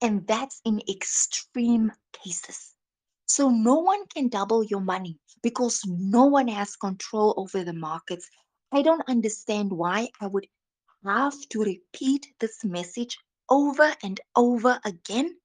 And 0.00 0.26
that's 0.26 0.62
in 0.64 0.80
extreme 0.88 1.92
cases. 2.14 2.72
So 3.26 3.50
no 3.50 3.74
one 3.74 4.06
can 4.06 4.28
double 4.28 4.64
your 4.64 4.80
money 4.80 5.18
because 5.42 5.82
no 5.86 6.24
one 6.24 6.48
has 6.48 6.74
control 6.74 7.34
over 7.36 7.62
the 7.62 7.74
markets. 7.74 8.26
I 8.72 8.80
don't 8.80 9.06
understand 9.06 9.70
why 9.70 10.08
I 10.22 10.28
would 10.28 10.46
have 11.04 11.38
to 11.50 11.64
repeat 11.64 12.28
this 12.40 12.64
message 12.64 13.18
over 13.50 13.94
and 14.02 14.18
over 14.34 14.80
again. 14.86 15.36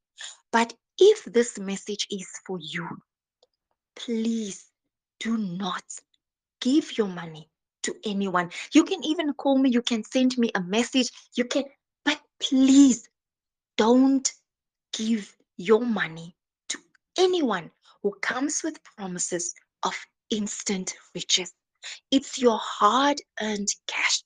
But 0.54 0.74
if 0.98 1.26
this 1.26 1.60
message 1.60 2.08
is 2.10 2.30
for 2.46 2.60
you, 2.62 2.88
please 3.98 4.69
do 5.20 5.38
not 5.38 5.84
give 6.62 6.98
your 6.98 7.08
money 7.08 7.50
to 7.84 7.96
anyone. 8.06 8.52
You 8.74 8.84
can 8.84 9.04
even 9.04 9.34
call 9.34 9.58
me, 9.58 9.70
you 9.70 9.82
can 9.82 10.04
send 10.04 10.38
me 10.38 10.52
a 10.56 10.62
message, 10.62 11.10
you 11.36 11.46
can, 11.46 11.64
but 12.06 12.20
please 12.40 13.08
don't 13.78 14.32
give 14.94 15.36
your 15.58 15.82
money 15.82 16.36
to 16.70 16.80
anyone 17.18 17.72
who 18.04 18.14
comes 18.22 18.62
with 18.64 18.84
promises 18.84 19.54
of 19.84 19.96
instant 20.30 20.96
riches. 21.16 21.54
It's 22.12 22.38
your 22.38 22.60
hard 22.62 23.22
earned 23.42 23.70
cash. 23.88 24.24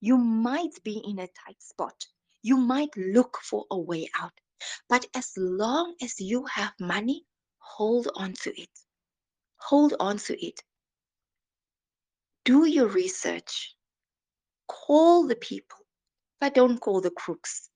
You 0.00 0.16
might 0.16 0.82
be 0.84 1.02
in 1.04 1.18
a 1.18 1.28
tight 1.28 1.60
spot. 1.60 2.06
You 2.42 2.56
might 2.56 2.96
look 2.96 3.38
for 3.42 3.64
a 3.70 3.78
way 3.78 4.08
out. 4.20 4.32
But 4.88 5.06
as 5.14 5.32
long 5.36 5.94
as 6.02 6.20
you 6.20 6.44
have 6.46 6.72
money, 6.78 7.24
hold 7.58 8.08
on 8.14 8.34
to 8.42 8.60
it. 8.60 8.68
Hold 9.60 9.94
on 10.00 10.16
to 10.18 10.44
it. 10.44 10.62
Do 12.44 12.66
your 12.66 12.88
research. 12.88 13.74
Call 14.66 15.26
the 15.26 15.36
people, 15.36 15.78
but 16.40 16.54
don't 16.54 16.78
call 16.80 17.00
the 17.00 17.10
crooks. 17.10 17.68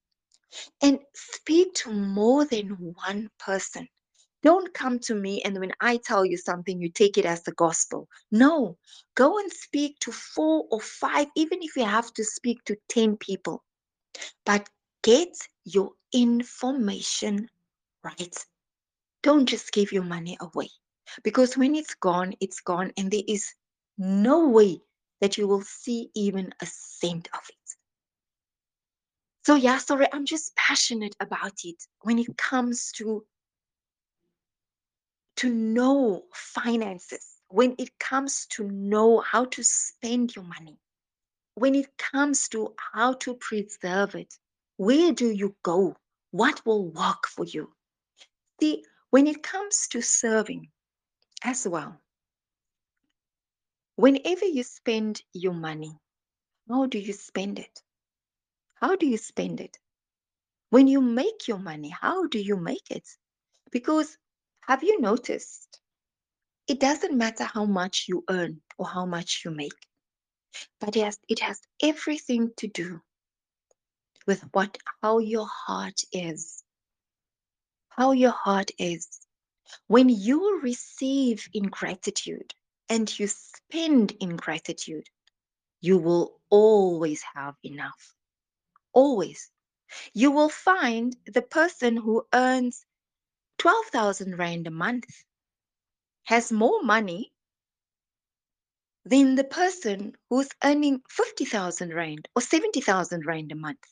And 0.82 0.98
speak 1.14 1.74
to 1.74 1.92
more 1.92 2.44
than 2.46 2.94
one 2.94 3.30
person. 3.38 3.88
Don't 4.42 4.72
come 4.74 4.98
to 5.00 5.14
me 5.14 5.42
and 5.42 5.58
when 5.58 5.72
I 5.80 5.98
tell 5.98 6.24
you 6.24 6.36
something, 6.36 6.80
you 6.80 6.90
take 6.90 7.18
it 7.18 7.24
as 7.24 7.42
the 7.42 7.52
gospel. 7.52 8.08
No, 8.30 8.76
go 9.14 9.38
and 9.38 9.50
speak 9.52 9.98
to 10.00 10.12
four 10.12 10.66
or 10.70 10.80
five, 10.80 11.28
even 11.36 11.58
if 11.62 11.76
you 11.76 11.84
have 11.84 12.12
to 12.14 12.24
speak 12.24 12.62
to 12.64 12.76
10 12.88 13.16
people. 13.18 13.62
But 14.44 14.68
get 15.02 15.28
your 15.64 15.92
information 16.12 17.48
right. 18.02 18.36
Don't 19.22 19.46
just 19.46 19.72
give 19.72 19.92
your 19.92 20.04
money 20.04 20.36
away 20.40 20.68
because 21.22 21.56
when 21.56 21.74
it's 21.74 21.94
gone, 21.94 22.34
it's 22.40 22.60
gone, 22.60 22.92
and 22.96 23.10
there 23.10 23.22
is 23.26 23.52
no 23.98 24.48
way 24.48 24.80
that 25.20 25.38
you 25.38 25.46
will 25.46 25.62
see 25.62 26.10
even 26.14 26.52
a 26.60 26.66
cent 26.66 27.28
of 27.32 27.40
it. 27.48 27.76
So, 29.46 29.54
yeah, 29.54 29.78
sorry, 29.78 30.06
I'm 30.12 30.24
just 30.24 30.56
passionate 30.56 31.14
about 31.20 31.64
it 31.64 31.82
when 32.00 32.18
it 32.18 32.36
comes 32.36 32.92
to 32.92 33.24
to 35.36 35.50
know 35.50 36.22
finances, 36.32 37.40
when 37.48 37.74
it 37.78 37.98
comes 37.98 38.46
to 38.46 38.64
know 38.70 39.20
how 39.20 39.44
to 39.46 39.62
spend 39.64 40.34
your 40.34 40.44
money, 40.44 40.78
when 41.54 41.74
it 41.74 41.96
comes 41.98 42.48
to 42.48 42.74
how 42.92 43.14
to 43.14 43.34
preserve 43.34 44.14
it, 44.14 44.32
where 44.76 45.12
do 45.12 45.30
you 45.30 45.54
go? 45.62 45.96
What 46.30 46.64
will 46.64 46.88
work 46.88 47.26
for 47.26 47.44
you? 47.44 47.72
See, 48.60 48.84
when 49.10 49.26
it 49.26 49.42
comes 49.42 49.88
to 49.88 50.00
serving 50.00 50.68
as 51.44 51.68
well, 51.68 52.00
whenever 53.96 54.46
you 54.46 54.62
spend 54.62 55.22
your 55.32 55.52
money, 55.52 55.92
how 56.68 56.86
do 56.86 56.98
you 56.98 57.12
spend 57.12 57.58
it? 57.58 57.82
How 58.76 58.96
do 58.96 59.06
you 59.06 59.18
spend 59.18 59.60
it? 59.60 59.78
When 60.70 60.88
you 60.88 61.00
make 61.00 61.46
your 61.46 61.58
money, 61.58 61.90
how 61.90 62.26
do 62.26 62.38
you 62.40 62.56
make 62.56 62.90
it? 62.90 63.08
Because 63.70 64.16
have 64.62 64.82
you 64.82 65.00
noticed? 65.00 65.80
It 66.66 66.80
doesn't 66.80 67.16
matter 67.16 67.44
how 67.44 67.66
much 67.66 68.06
you 68.08 68.24
earn 68.30 68.60
or 68.78 68.86
how 68.88 69.04
much 69.04 69.42
you 69.44 69.50
make, 69.50 69.72
but 70.80 70.96
it 70.96 71.04
has, 71.04 71.18
it 71.28 71.40
has 71.40 71.60
everything 71.82 72.50
to 72.56 72.68
do 72.68 73.00
with 74.26 74.42
what 74.52 74.78
how 75.02 75.18
your 75.18 75.46
heart 75.46 76.00
is. 76.12 76.64
How 77.90 78.12
your 78.12 78.32
heart 78.32 78.70
is. 78.78 79.20
When 79.86 80.08
you 80.08 80.60
receive 80.60 81.48
in 81.52 81.64
gratitude 81.64 82.54
and 82.88 83.18
you 83.18 83.26
spend 83.26 84.12
in 84.20 84.36
gratitude, 84.36 85.06
you 85.80 85.98
will 85.98 86.40
always 86.50 87.22
have 87.34 87.54
enough. 87.62 88.14
Always. 88.92 89.50
You 90.12 90.30
will 90.30 90.48
find 90.48 91.16
the 91.26 91.42
person 91.42 91.96
who 91.96 92.26
earns 92.32 92.84
12,000 93.58 94.38
Rand 94.38 94.66
a 94.66 94.70
month 94.70 95.24
has 96.24 96.50
more 96.50 96.82
money 96.82 97.32
than 99.04 99.34
the 99.34 99.44
person 99.44 100.14
who's 100.30 100.48
earning 100.62 101.02
50,000 101.08 101.92
Rand 101.92 102.28
or 102.34 102.42
70,000 102.42 103.26
Rand 103.26 103.52
a 103.52 103.54
month. 103.54 103.84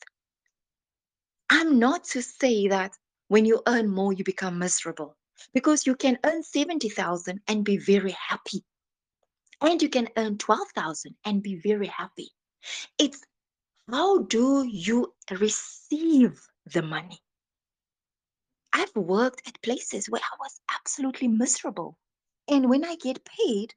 I'm 1.49 1.79
not 1.79 2.03
to 2.05 2.21
say 2.21 2.67
that 2.69 2.97
when 3.27 3.45
you 3.45 3.61
earn 3.67 3.87
more, 3.87 4.13
you 4.13 4.23
become 4.23 4.57
miserable 4.57 5.15
because 5.53 5.85
you 5.85 5.95
can 5.95 6.17
earn 6.23 6.43
70,000 6.43 7.39
and 7.47 7.63
be 7.63 7.77
very 7.77 8.11
happy. 8.11 8.63
And 9.61 9.81
you 9.81 9.89
can 9.89 10.09
earn 10.17 10.37
12,000 10.37 11.15
and 11.25 11.41
be 11.41 11.55
very 11.55 11.87
happy. 11.87 12.29
It's 12.97 13.21
how 13.89 14.23
do 14.23 14.65
you 14.65 15.13
receive 15.29 16.41
the 16.73 16.81
money? 16.81 17.19
I've 18.73 18.95
worked 18.95 19.47
at 19.47 19.61
places 19.61 20.09
where 20.09 20.21
I 20.21 20.35
was 20.39 20.59
absolutely 20.75 21.27
miserable. 21.27 21.97
And 22.49 22.69
when 22.69 22.83
I 22.83 22.95
get 22.95 23.25
paid, 23.25 23.73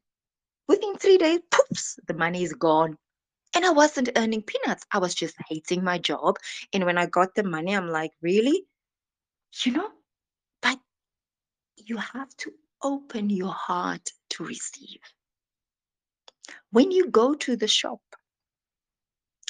within 0.68 0.96
three 0.96 1.18
days, 1.18 1.40
poops, 1.50 1.98
the 2.06 2.14
money 2.14 2.42
is 2.42 2.52
gone. 2.52 2.96
And 3.54 3.64
I 3.64 3.70
wasn't 3.70 4.10
earning 4.16 4.42
peanuts. 4.42 4.84
I 4.92 4.98
was 4.98 5.14
just 5.14 5.36
hating 5.48 5.82
my 5.84 5.98
job. 5.98 6.36
And 6.72 6.84
when 6.84 6.98
I 6.98 7.06
got 7.06 7.34
the 7.34 7.42
money, 7.42 7.74
I'm 7.74 7.88
like, 7.88 8.12
really? 8.22 8.66
You 9.64 9.72
know? 9.72 9.90
You 11.76 11.96
have 11.98 12.34
to 12.38 12.52
open 12.82 13.30
your 13.30 13.52
heart 13.52 14.10
to 14.30 14.44
receive. 14.44 15.00
When 16.70 16.90
you 16.90 17.10
go 17.10 17.34
to 17.34 17.56
the 17.56 17.68
shop, 17.68 18.00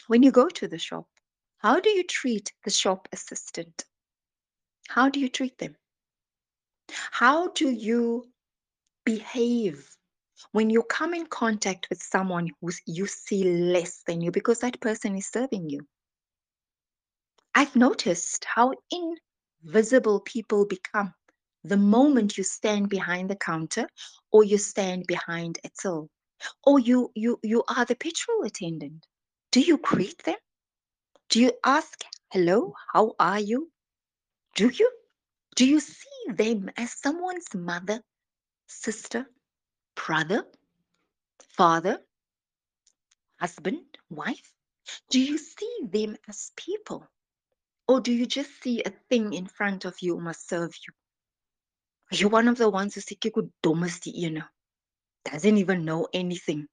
when 0.06 0.22
you 0.22 0.30
go 0.30 0.48
to 0.48 0.68
the 0.68 0.78
shop, 0.78 1.06
how 1.58 1.80
do 1.80 1.90
you 1.90 2.04
treat 2.04 2.52
the 2.64 2.70
shop 2.70 3.08
assistant? 3.12 3.84
How 4.88 5.08
do 5.08 5.18
you 5.20 5.28
treat 5.28 5.58
them? 5.58 5.76
How 7.10 7.48
do 7.48 7.68
you 7.70 8.30
behave 9.04 9.88
when 10.52 10.70
you 10.70 10.82
come 10.82 11.14
in 11.14 11.26
contact 11.26 11.88
with 11.90 12.02
someone 12.02 12.50
who 12.60 12.70
you 12.86 13.06
see 13.06 13.44
less 13.44 14.02
than 14.06 14.20
you 14.20 14.30
because 14.30 14.60
that 14.60 14.80
person 14.80 15.16
is 15.16 15.26
serving 15.26 15.68
you? 15.70 15.86
I've 17.54 17.74
noticed 17.74 18.44
how 18.44 18.74
invisible 19.64 20.20
people 20.20 20.66
become 20.66 21.14
the 21.68 21.76
moment 21.76 22.38
you 22.38 22.44
stand 22.44 22.88
behind 22.88 23.30
the 23.30 23.36
counter 23.36 23.88
or 24.30 24.44
you 24.44 24.58
stand 24.58 25.06
behind 25.06 25.58
a 25.64 25.70
till 25.80 26.08
or 26.64 26.78
you 26.78 27.10
you 27.14 27.38
you 27.42 27.64
are 27.68 27.84
the 27.84 27.96
petrol 27.96 28.42
attendant. 28.44 29.06
Do 29.52 29.60
you 29.60 29.78
greet 29.78 30.22
them? 30.24 30.36
Do 31.28 31.40
you 31.40 31.52
ask, 31.64 32.04
hello, 32.30 32.74
how 32.92 33.14
are 33.18 33.40
you? 33.40 33.70
Do 34.54 34.68
you? 34.68 34.90
Do 35.56 35.66
you 35.66 35.80
see 35.80 36.26
them 36.28 36.70
as 36.76 36.92
someone's 36.92 37.54
mother, 37.54 38.02
sister, 38.66 39.26
brother, 39.94 40.44
father, 41.56 41.98
husband, 43.40 43.86
wife? 44.10 44.52
Do 45.10 45.18
you 45.18 45.38
see 45.38 45.78
them 45.82 46.16
as 46.28 46.52
people? 46.56 47.08
Or 47.88 48.00
do 48.00 48.12
you 48.12 48.26
just 48.26 48.50
see 48.62 48.82
a 48.82 48.90
thing 49.08 49.32
in 49.32 49.46
front 49.46 49.84
of 49.84 49.96
you 50.00 50.18
must 50.18 50.48
serve 50.48 50.74
you? 50.86 50.92
Are 52.12 52.28
one 52.28 52.48
of 52.48 52.56
the 52.56 52.68
ones 52.70 52.94
who 52.94 54.42
doesn't 55.24 55.58
even 55.58 55.84
know 55.84 56.08
anything? 56.12 56.68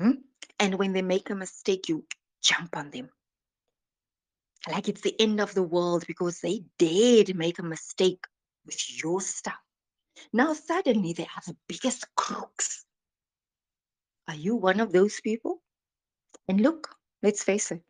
Hmm? 0.00 0.12
And 0.58 0.74
when 0.76 0.92
they 0.92 1.02
make 1.02 1.30
a 1.30 1.34
mistake, 1.34 1.88
you 1.88 2.04
jump 2.42 2.76
on 2.76 2.90
them. 2.90 3.10
Like 4.68 4.88
it's 4.88 5.02
the 5.02 5.14
end 5.20 5.40
of 5.40 5.54
the 5.54 5.62
world 5.62 6.04
because 6.06 6.40
they 6.40 6.64
dared 6.78 7.36
make 7.36 7.58
a 7.58 7.62
mistake 7.62 8.24
with 8.66 9.02
your 9.02 9.20
stuff. 9.20 9.58
Now 10.32 10.52
suddenly 10.52 11.12
they 11.12 11.24
are 11.24 11.42
the 11.46 11.56
biggest 11.68 12.06
crooks. 12.16 12.84
Are 14.26 14.34
you 14.34 14.56
one 14.56 14.80
of 14.80 14.92
those 14.92 15.20
people? 15.20 15.62
And 16.48 16.60
look, 16.60 16.88
let's 17.22 17.42
face 17.42 17.70
it. 17.70 17.82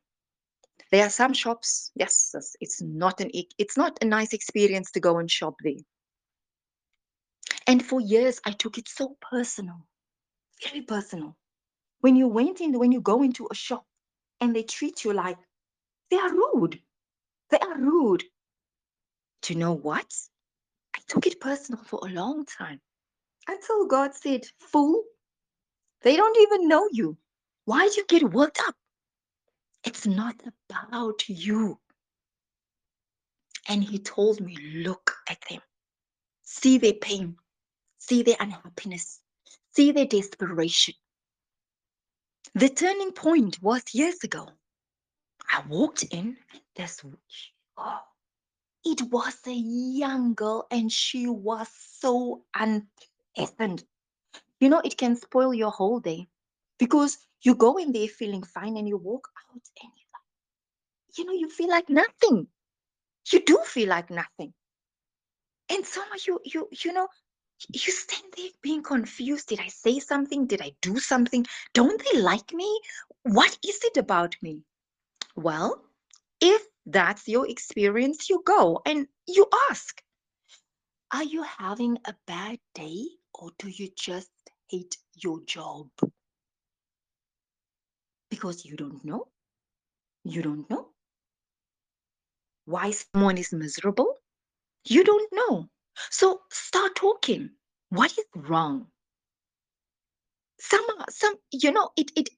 There 0.90 1.04
are 1.04 1.10
some 1.10 1.32
shops, 1.32 1.90
yes, 1.94 2.34
it's 2.60 2.80
not 2.80 3.20
an 3.20 3.30
it's 3.58 3.76
not 3.76 3.98
a 4.02 4.06
nice 4.06 4.32
experience 4.32 4.90
to 4.92 5.00
go 5.00 5.18
and 5.18 5.30
shop 5.30 5.54
there. 5.62 5.74
And 7.68 7.84
for 7.84 8.00
years 8.00 8.40
I 8.46 8.52
took 8.52 8.78
it 8.78 8.88
so 8.88 9.16
personal, 9.20 9.86
very 10.64 10.82
personal. 10.82 11.36
When 12.00 12.16
you 12.16 12.28
went 12.28 12.60
in, 12.60 12.78
when 12.78 12.92
you 12.92 13.00
go 13.02 13.22
into 13.22 13.48
a 13.50 13.54
shop 13.54 13.84
and 14.40 14.56
they 14.56 14.64
treat 14.64 15.04
you 15.04 15.12
like 15.12 15.38
they 16.10 16.18
are 16.18 16.32
rude. 16.32 16.80
They 17.50 17.58
are 17.58 17.78
rude. 17.78 18.24
Do 19.42 19.52
you 19.54 19.58
know 19.58 19.74
what? 19.74 20.06
I 20.96 21.00
took 21.08 21.26
it 21.26 21.40
personal 21.40 21.82
for 21.84 22.00
a 22.02 22.10
long 22.10 22.46
time 22.46 22.80
until 23.48 23.86
God 23.86 24.14
said, 24.14 24.42
Fool, 24.60 25.02
they 26.02 26.16
don't 26.16 26.38
even 26.38 26.68
know 26.68 26.88
you. 26.92 27.16
Why 27.64 27.88
do 27.88 27.94
you 27.96 28.06
get 28.08 28.32
worked 28.32 28.60
up? 28.66 28.74
It's 29.84 30.06
not 30.06 30.36
about 30.70 31.28
you. 31.28 31.78
And 33.68 33.84
He 33.84 33.98
told 33.98 34.40
me, 34.40 34.56
Look 34.84 35.14
at 35.28 35.38
them. 35.50 35.60
See 36.42 36.78
their 36.78 36.94
pain. 36.94 37.36
See 37.98 38.22
their 38.22 38.36
unhappiness. 38.40 39.20
See 39.74 39.92
their 39.92 40.06
desperation. 40.06 40.94
The 42.54 42.68
turning 42.68 43.12
point 43.12 43.62
was 43.62 43.82
years 43.92 44.24
ago. 44.24 44.48
I 45.50 45.62
walked 45.68 46.04
in, 46.04 46.36
this 46.76 47.02
oh, 47.76 47.98
it 48.84 49.02
was 49.10 49.36
a 49.46 49.52
young 49.52 50.34
girl 50.34 50.66
and 50.70 50.90
she 50.90 51.26
was 51.26 51.68
so 52.00 52.44
unpleasant. 52.54 53.84
You 54.60 54.68
know, 54.68 54.80
it 54.84 54.96
can 54.96 55.16
spoil 55.16 55.54
your 55.54 55.70
whole 55.70 56.00
day 56.00 56.26
because 56.78 57.18
you 57.42 57.54
go 57.54 57.76
in 57.76 57.92
there 57.92 58.08
feeling 58.08 58.42
fine 58.42 58.76
and 58.76 58.88
you 58.88 58.96
walk 58.96 59.28
out 59.50 59.62
and 59.82 59.92
you 59.96 60.04
like, 60.12 61.18
you 61.18 61.24
know, 61.24 61.32
you 61.32 61.48
feel 61.48 61.68
like 61.68 61.88
nothing. 61.88 62.48
You 63.32 63.44
do 63.44 63.58
feel 63.64 63.88
like 63.88 64.10
nothing. 64.10 64.52
And 65.70 65.84
some 65.84 66.10
of 66.12 66.26
you, 66.26 66.40
you, 66.44 66.68
you 66.84 66.92
know, 66.92 67.08
you 67.72 67.92
stand 67.92 68.24
there 68.36 68.50
being 68.62 68.82
confused. 68.82 69.48
Did 69.48 69.60
I 69.60 69.68
say 69.68 69.98
something? 69.98 70.46
Did 70.46 70.62
I 70.62 70.72
do 70.82 70.98
something? 70.98 71.46
Don't 71.74 72.02
they 72.04 72.20
like 72.20 72.52
me? 72.52 72.80
What 73.22 73.58
is 73.66 73.80
it 73.84 73.96
about 73.96 74.36
me? 74.42 74.64
Well, 75.36 75.84
if 76.40 76.62
that's 76.86 77.28
your 77.28 77.48
experience, 77.48 78.30
you 78.30 78.42
go 78.44 78.80
and 78.86 79.06
you 79.26 79.46
ask 79.70 80.02
Are 81.12 81.24
you 81.24 81.42
having 81.42 81.98
a 82.04 82.14
bad 82.26 82.58
day 82.74 83.06
or 83.34 83.50
do 83.58 83.68
you 83.68 83.90
just 83.96 84.30
hate 84.70 84.96
your 85.16 85.40
job? 85.44 85.88
Because 88.30 88.64
you 88.64 88.76
don't 88.76 89.04
know. 89.04 89.28
You 90.24 90.42
don't 90.42 90.68
know. 90.70 90.90
Why 92.66 92.90
someone 92.90 93.38
is 93.38 93.52
miserable? 93.52 94.14
You 94.84 95.04
don't 95.04 95.32
know. 95.32 95.68
So 96.10 96.40
start 96.50 96.96
talking. 96.96 97.50
What 97.90 98.12
is 98.12 98.24
wrong? 98.34 98.86
Some, 100.60 100.86
some, 101.08 101.34
you 101.52 101.72
know, 101.72 101.90
it, 101.96 102.10
it, 102.16 102.28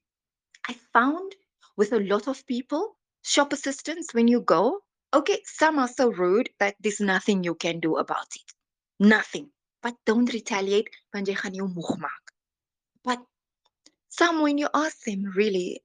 I 0.67 0.75
found 0.93 1.35
with 1.75 1.93
a 1.93 1.99
lot 1.99 2.27
of 2.27 2.45
people, 2.47 2.95
shop 3.23 3.53
assistants, 3.53 4.13
when 4.13 4.27
you 4.27 4.41
go, 4.41 4.79
okay, 5.13 5.41
some 5.45 5.79
are 5.79 5.87
so 5.87 6.11
rude 6.11 6.49
that 6.59 6.75
there's 6.79 6.99
nothing 6.99 7.43
you 7.43 7.55
can 7.55 7.79
do 7.79 7.97
about 7.97 8.27
it. 8.35 8.53
Nothing. 8.99 9.49
But 9.81 9.95
don't 10.05 10.31
retaliate, 10.31 10.89
want 11.13 11.27
jy. 11.27 11.35
But 13.03 13.19
some 14.09 14.41
when 14.41 14.57
you 14.57 14.67
ask 14.73 15.03
them 15.05 15.25
really, 15.35 15.81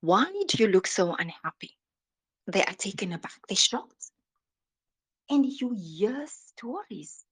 why 0.00 0.24
do 0.48 0.62
you 0.62 0.68
look 0.68 0.86
so 0.86 1.14
unhappy? 1.14 1.76
They 2.46 2.64
are 2.64 2.74
taken 2.74 3.12
aback, 3.12 3.38
they're 3.48 3.56
shocked. 3.56 4.10
And 5.28 5.44
you 5.44 5.74
hear 5.76 6.26
stories 6.60 7.24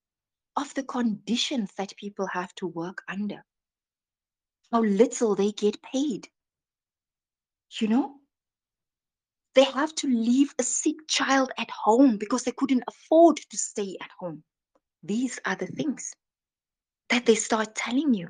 of 0.56 0.72
the 0.74 0.82
conditions 0.82 1.70
that 1.76 1.96
people 1.96 2.26
have 2.26 2.54
to 2.54 2.66
work 2.66 3.02
under, 3.08 3.44
how 4.72 4.82
little 4.82 5.34
they 5.34 5.52
get 5.52 5.82
paid, 5.82 6.28
you 7.80 7.88
know? 7.88 8.14
They 9.54 9.64
have 9.64 9.94
to 9.96 10.06
leave 10.06 10.54
a 10.58 10.62
sick 10.62 10.96
child 11.08 11.50
at 11.58 11.70
home 11.70 12.16
because 12.16 12.44
they 12.44 12.52
couldn't 12.52 12.84
afford 12.88 13.36
to 13.36 13.58
stay 13.58 13.96
at 14.00 14.10
home. 14.18 14.42
These 15.02 15.38
are 15.44 15.56
the 15.56 15.66
things 15.66 16.12
that 17.10 17.26
they 17.26 17.34
start 17.34 17.74
telling 17.74 18.14
you. 18.14 18.28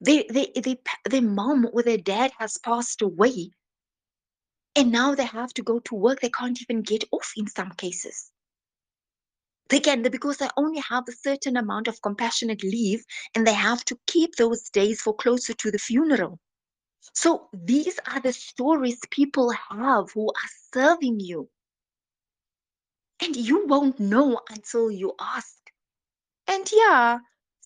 They, 0.00 0.26
they, 0.30 0.52
they, 0.54 0.78
their 1.08 1.22
mom 1.22 1.66
or 1.72 1.82
their 1.82 1.98
dad 1.98 2.32
has 2.38 2.58
passed 2.58 3.02
away, 3.02 3.50
and 4.78 4.92
now 4.92 5.12
they 5.12 5.26
have 5.26 5.52
to 5.54 5.62
go 5.62 5.80
to 5.80 5.96
work. 5.96 6.20
They 6.20 6.30
can't 6.30 6.62
even 6.62 6.82
get 6.82 7.02
off 7.10 7.32
in 7.36 7.48
some 7.48 7.70
cases. 7.72 8.30
They 9.70 9.80
can 9.80 10.02
because 10.02 10.36
they 10.36 10.48
only 10.56 10.80
have 10.88 11.04
a 11.08 11.12
certain 11.12 11.56
amount 11.56 11.88
of 11.88 12.00
compassionate 12.00 12.62
leave, 12.62 13.04
and 13.34 13.44
they 13.44 13.54
have 13.54 13.84
to 13.86 13.98
keep 14.06 14.36
those 14.36 14.70
days 14.70 15.00
for 15.00 15.14
closer 15.14 15.52
to 15.52 15.70
the 15.72 15.78
funeral. 15.78 16.38
So 17.12 17.48
these 17.52 17.98
are 18.06 18.20
the 18.20 18.32
stories 18.32 19.00
people 19.10 19.50
have 19.50 20.12
who 20.14 20.28
are 20.28 20.50
serving 20.72 21.18
you. 21.18 21.48
And 23.20 23.34
you 23.34 23.66
won't 23.66 23.98
know 23.98 24.40
until 24.48 24.92
you 24.92 25.12
ask. 25.20 25.56
And 26.46 26.70
yeah, 26.72 27.18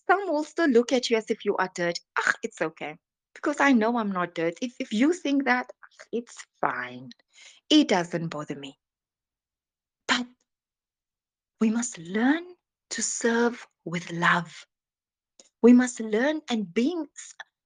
some 0.07 0.27
will 0.27 0.43
still 0.43 0.67
look 0.67 0.91
at 0.91 1.11
you 1.11 1.17
as 1.17 1.29
if 1.29 1.45
you 1.45 1.55
are 1.57 1.69
dirt. 1.75 1.99
Ah, 2.17 2.33
it's 2.41 2.59
okay. 2.59 2.97
Because 3.35 3.59
I 3.59 3.71
know 3.71 3.97
I'm 3.97 4.11
not 4.11 4.33
dirt. 4.33 4.55
If, 4.61 4.73
if 4.79 4.91
you 4.91 5.13
think 5.13 5.45
that, 5.45 5.69
it's 6.11 6.35
fine. 6.61 7.09
It 7.69 7.87
doesn't 7.87 8.27
bother 8.27 8.55
me. 8.55 8.77
But 10.07 10.27
we 11.59 11.69
must 11.69 11.97
learn 11.97 12.43
to 12.91 13.01
serve 13.01 13.65
with 13.85 14.11
love. 14.11 14.65
We 15.61 15.73
must 15.73 15.99
learn 15.99 16.41
and 16.49 16.73
being 16.73 17.07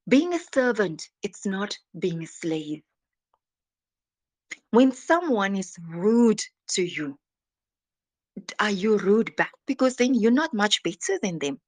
being 0.07 0.33
a 0.33 0.39
servant, 0.53 1.09
it's 1.21 1.45
not 1.45 1.77
being 1.99 2.23
a 2.23 2.27
slave. 2.27 2.81
When 4.71 4.93
someone 4.93 5.55
is 5.55 5.75
rude 5.85 6.41
to 6.69 6.83
you, 6.83 7.17
are 8.59 8.71
you 8.71 8.97
rude 8.97 9.35
back? 9.35 9.51
Because 9.65 9.95
then 9.95 10.13
you're 10.13 10.31
not 10.31 10.53
much 10.53 10.81
better 10.83 11.19
than 11.21 11.39
them. 11.39 11.59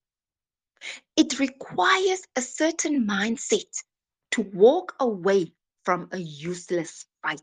It 1.18 1.40
requires 1.40 2.22
a 2.36 2.42
certain 2.42 3.06
mindset 3.06 3.84
to 4.32 4.42
walk 4.54 4.96
away 5.00 5.54
from 5.90 6.08
a 6.12 6.20
useless 6.20 7.08
fight. 7.24 7.42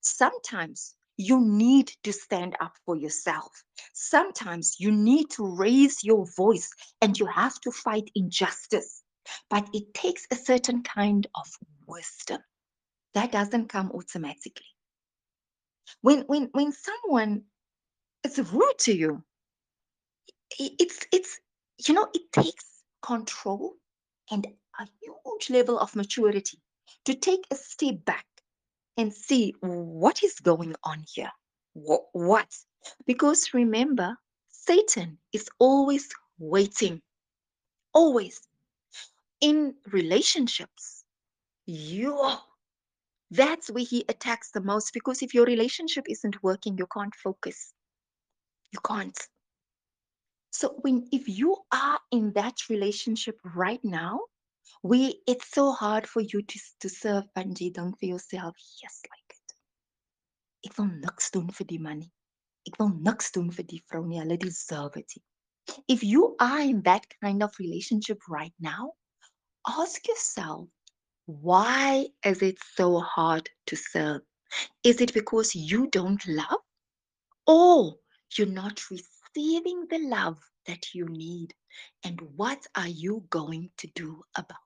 Sometimes 0.00 0.94
you 1.16 1.40
need 1.40 1.90
to 2.04 2.12
stand 2.12 2.54
up 2.60 2.72
for 2.86 2.94
yourself. 2.94 3.50
Sometimes 3.92 4.76
you 4.78 4.92
need 4.92 5.28
to 5.30 5.44
raise 5.44 6.04
your 6.04 6.24
voice 6.36 6.70
and 7.02 7.18
you 7.18 7.26
have 7.26 7.60
to 7.62 7.72
fight 7.72 8.08
injustice 8.14 9.02
but 9.50 9.68
it 9.72 9.92
takes 9.92 10.24
a 10.30 10.36
certain 10.36 10.84
kind 10.84 11.26
of 11.34 11.46
wisdom 11.88 12.40
that 13.14 13.32
doesn't 13.32 13.68
come 13.68 13.90
automatically 13.92 14.72
when 16.02 16.20
when 16.26 16.50
when 16.52 16.70
someone 16.72 17.42
is 18.24 18.38
rude 18.52 18.78
to 18.78 18.94
you 18.94 19.24
it's 20.60 21.06
it's 21.10 21.40
you 21.88 21.94
know 21.94 22.06
it 22.14 22.30
takes 22.32 22.66
control 23.02 23.72
and 24.30 24.46
a 24.78 24.86
huge 25.02 25.50
level 25.50 25.78
of 25.78 25.96
maturity 25.96 26.58
to 27.06 27.14
take 27.14 27.46
a 27.50 27.56
step 27.56 28.04
back 28.04 28.26
and 28.96 29.12
see 29.12 29.54
what 29.60 30.22
is 30.22 30.40
going 30.40 30.74
on 30.84 31.04
here. 31.14 31.32
Wh- 31.74 32.06
What? 32.14 32.48
Because 33.06 33.54
remember, 33.54 34.16
Satan 34.50 35.18
is 35.32 35.48
always 35.58 36.08
waiting, 36.38 37.02
always 37.94 38.40
in 39.40 39.74
relationships. 39.92 41.04
You 41.66 42.18
that's 43.30 43.70
where 43.70 43.84
he 43.84 44.04
attacks 44.08 44.50
the 44.52 44.60
most 44.60 44.92
because 44.94 45.22
if 45.22 45.34
your 45.34 45.44
relationship 45.46 46.04
isn't 46.08 46.42
working, 46.42 46.78
you 46.78 46.86
can't 46.86 47.14
focus. 47.14 47.72
You 48.72 48.80
can't. 48.86 49.18
So 50.50 50.70
when 50.82 51.08
if 51.12 51.28
you 51.28 51.56
are 51.72 52.00
in 52.12 52.32
that 52.34 52.68
relationship 52.70 53.38
right 53.44 53.84
now, 53.84 54.20
we 54.84 55.22
it's 55.26 55.50
so 55.50 55.72
hard 55.72 56.06
for 56.06 56.20
you 56.20 56.42
to 56.42 56.58
to 56.80 56.88
serve 56.90 57.24
Angie, 57.36 57.70
dink 57.70 57.98
vir 58.00 58.10
jouself, 58.10 58.54
yes, 58.82 59.00
like 59.10 59.36
it. 59.36 59.54
Ek 60.68 60.76
wil 60.78 60.90
niks 61.04 61.30
doen 61.32 61.48
vir 61.58 61.66
die 61.70 61.78
man 61.86 62.02
nie. 62.02 62.10
Ek 62.68 62.76
wil 62.80 62.90
niks 63.06 63.32
doen 63.32 63.48
vir 63.58 63.64
die 63.70 63.80
vrou 63.88 64.02
nie. 64.04 64.20
Hulle 64.20 64.36
deserve 64.42 65.00
it. 65.00 65.14
If 65.88 66.04
you 66.04 66.36
are 66.38 66.60
in 66.60 66.82
that 66.82 67.06
kind 67.22 67.42
of 67.42 67.56
relationship 67.58 68.28
right 68.28 68.52
now, 68.60 68.92
ask 69.66 70.06
yourself, 70.06 70.68
why 71.24 72.06
is 72.22 72.42
it 72.42 72.58
so 72.76 73.00
hard 73.00 73.48
to 73.72 73.76
serve? 73.76 74.20
Is 74.82 75.00
it 75.00 75.14
because 75.14 75.54
you 75.54 75.86
don't 75.88 76.26
love? 76.28 76.60
Or 77.46 77.96
you're 78.36 78.46
not 78.60 78.82
receiving 78.90 79.86
the 79.88 80.00
love 80.12 80.38
that 80.66 80.94
you 80.94 81.06
need? 81.08 81.54
And 82.04 82.20
what 82.36 82.66
are 82.76 82.88
you 82.88 83.24
going 83.30 83.70
to 83.78 83.88
do 83.94 84.22
about 84.36 84.58
it? 84.60 84.63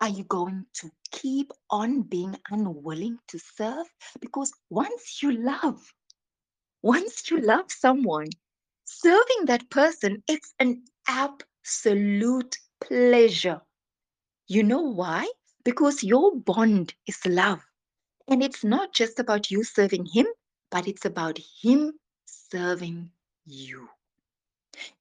Are 0.00 0.08
you 0.08 0.24
going 0.24 0.66
to 0.74 0.90
keep 1.10 1.52
on 1.70 2.02
being 2.02 2.36
unwilling 2.50 3.18
to 3.28 3.38
serve? 3.38 3.86
Because 4.20 4.52
once 4.70 5.22
you 5.22 5.32
love, 5.32 5.94
once 6.82 7.30
you 7.30 7.40
love 7.40 7.70
someone, 7.70 8.28
serving 8.84 9.46
that 9.46 9.70
person, 9.70 10.22
it's 10.28 10.54
an 10.58 10.82
absolute 11.08 12.56
pleasure. 12.80 13.60
You 14.46 14.62
know 14.62 14.82
why? 14.82 15.30
Because 15.64 16.02
your 16.02 16.36
bond 16.36 16.94
is 17.06 17.24
love. 17.24 17.60
And 18.28 18.42
it's 18.42 18.64
not 18.64 18.92
just 18.92 19.18
about 19.18 19.50
you 19.50 19.64
serving 19.64 20.06
him, 20.06 20.26
but 20.70 20.86
it's 20.88 21.04
about 21.04 21.38
him 21.62 21.92
serving 22.26 23.10
you. 23.46 23.88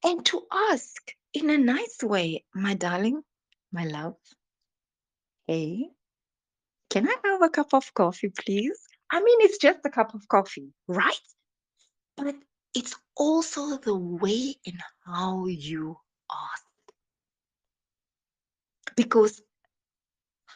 And 0.04 0.26
to 0.28 0.46
ask 0.72 1.12
in 1.34 1.50
a 1.50 1.58
nice 1.58 1.98
way, 2.04 2.46
my 2.54 2.76
darling, 2.76 3.24
my 3.72 3.86
love, 3.86 4.16
hey, 5.48 5.90
can 6.90 7.08
I 7.08 7.16
have 7.26 7.42
a 7.42 7.50
cup 7.50 7.74
of 7.74 7.94
coffee, 7.94 8.30
please? 8.30 8.80
I 9.12 9.22
mean, 9.22 9.38
it's 9.42 9.58
just 9.58 9.80
a 9.86 9.90
cup 9.90 10.14
of 10.14 10.28
coffee, 10.28 10.74
right? 10.88 11.14
But 12.18 12.36
it's 12.74 12.96
also 13.16 13.78
the 13.78 13.96
way 13.96 14.56
in 14.66 14.78
how 15.06 15.46
you 15.48 15.98
ask. 16.32 16.64
Because 18.96 19.42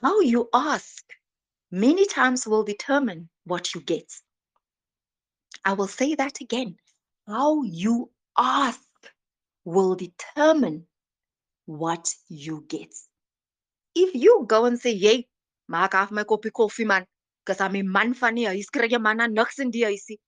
how 0.02 0.20
you 0.22 0.48
ask 0.54 1.04
many 1.72 2.06
times 2.06 2.48
will 2.48 2.64
determine 2.64 3.30
what 3.46 3.74
you 3.74 3.82
get. 3.82 4.12
I 5.66 5.74
will 5.74 5.88
say 5.88 6.16
that 6.16 6.40
again. 6.42 6.78
How 7.28 7.64
you 7.64 8.10
ask 8.38 8.82
will 9.66 9.96
determine 9.96 10.86
what 11.66 12.14
you 12.30 12.64
get. 12.68 12.94
If 14.00 14.14
you 14.14 14.46
go 14.48 14.66
and 14.66 14.80
say, 14.80 14.92
Yay, 14.92 15.28
maak 15.72 15.96
af 15.96 16.12
my 16.12 16.24
koppie 16.24 16.52
koffie 16.52 16.86
man, 16.86 17.06
because 17.44 17.60
I'm 17.62 17.76
a 17.76 17.82
man 17.82 18.14
van 18.14 18.36
die 18.36 18.44
huis, 18.54 18.70
kry 18.70 18.88
jy 18.92 19.00
man 19.02 19.24
niks 19.34 19.60
in 19.60 19.72
die 19.72 19.86
huisie. 19.90 20.20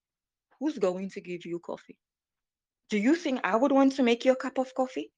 Who's 0.59 0.79
going 0.79 1.09
to 1.11 1.21
give 1.21 1.45
you 1.45 1.59
coffee? 1.59 1.97
Do 2.89 2.97
you 2.97 3.15
think 3.15 3.41
I 3.43 3.55
would 3.55 3.71
want 3.71 3.95
to 3.97 4.03
make 4.03 4.25
you 4.25 4.31
a 4.31 4.35
cup 4.35 4.57
of 4.57 4.73
coffee? 4.73 5.11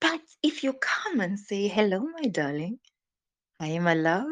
But 0.00 0.22
if 0.42 0.64
you 0.64 0.72
come 0.72 1.20
and 1.20 1.38
say, 1.38 1.68
Hello, 1.68 2.00
my 2.00 2.28
darling, 2.28 2.78
I 3.60 3.68
am 3.68 3.86
a 3.86 3.94
love. 3.94 4.28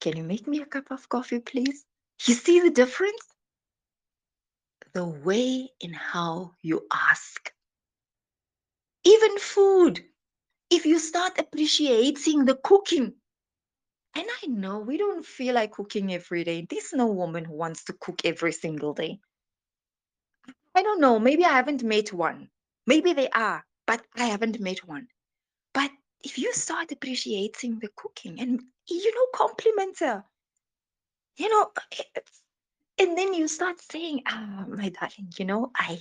Can 0.00 0.16
you 0.18 0.22
make 0.22 0.46
me 0.46 0.60
a 0.60 0.66
cup 0.66 0.90
of 0.90 1.08
coffee, 1.08 1.40
please? 1.40 1.84
You 2.26 2.34
see 2.34 2.60
the 2.60 2.70
difference? 2.70 3.24
The 4.92 5.06
way 5.06 5.70
in 5.80 5.94
how 5.94 6.52
you 6.62 6.86
ask. 6.92 7.52
Even 9.04 9.38
food. 9.38 10.04
If 10.70 10.86
you 10.86 10.98
start 10.98 11.38
appreciating 11.38 12.44
the 12.44 12.54
cooking, 12.54 13.14
and 14.14 14.26
I 14.42 14.46
know 14.46 14.78
we 14.78 14.98
don't 14.98 15.24
feel 15.24 15.54
like 15.54 15.72
cooking 15.72 16.12
every 16.12 16.44
day. 16.44 16.66
There's 16.68 16.92
no 16.92 17.06
woman 17.06 17.44
who 17.44 17.54
wants 17.54 17.84
to 17.84 17.92
cook 17.92 18.20
every 18.24 18.52
single 18.52 18.94
day. 18.94 19.20
I 20.74 20.82
don't 20.82 21.00
know. 21.00 21.18
Maybe 21.18 21.44
I 21.44 21.52
haven't 21.52 21.82
met 21.82 22.12
one. 22.12 22.48
Maybe 22.86 23.12
they 23.12 23.28
are, 23.28 23.64
but 23.86 24.04
I 24.16 24.26
haven't 24.26 24.60
met 24.60 24.86
one. 24.86 25.08
But 25.74 25.90
if 26.22 26.38
you 26.38 26.52
start 26.52 26.92
appreciating 26.92 27.78
the 27.80 27.88
cooking 27.96 28.40
and, 28.40 28.60
you 28.88 29.14
know, 29.14 29.26
compliment 29.34 29.98
her, 30.00 30.24
you 31.36 31.48
know, 31.48 31.72
and 32.98 33.16
then 33.16 33.34
you 33.34 33.48
start 33.48 33.80
saying, 33.80 34.22
ah, 34.26 34.64
my 34.68 34.90
darling, 34.90 35.32
you 35.38 35.44
know, 35.44 35.70
I 35.76 35.98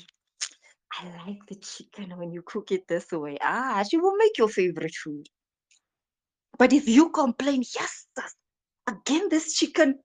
I 0.91 1.27
like 1.27 1.45
the 1.47 1.55
chicken 1.55 2.17
when 2.17 2.31
you 2.31 2.41
cook 2.41 2.71
it 2.71 2.87
this 2.87 3.11
way. 3.11 3.37
Ah, 3.41 3.83
she 3.89 3.97
will 3.97 4.15
make 4.17 4.37
your 4.37 4.49
favorite 4.49 4.95
food. 4.95 5.27
But 6.57 6.73
if 6.73 6.87
you 6.87 7.09
complain, 7.11 7.63
yes, 7.75 8.07
again, 8.87 9.29
this 9.29 9.53
chicken, 9.53 9.99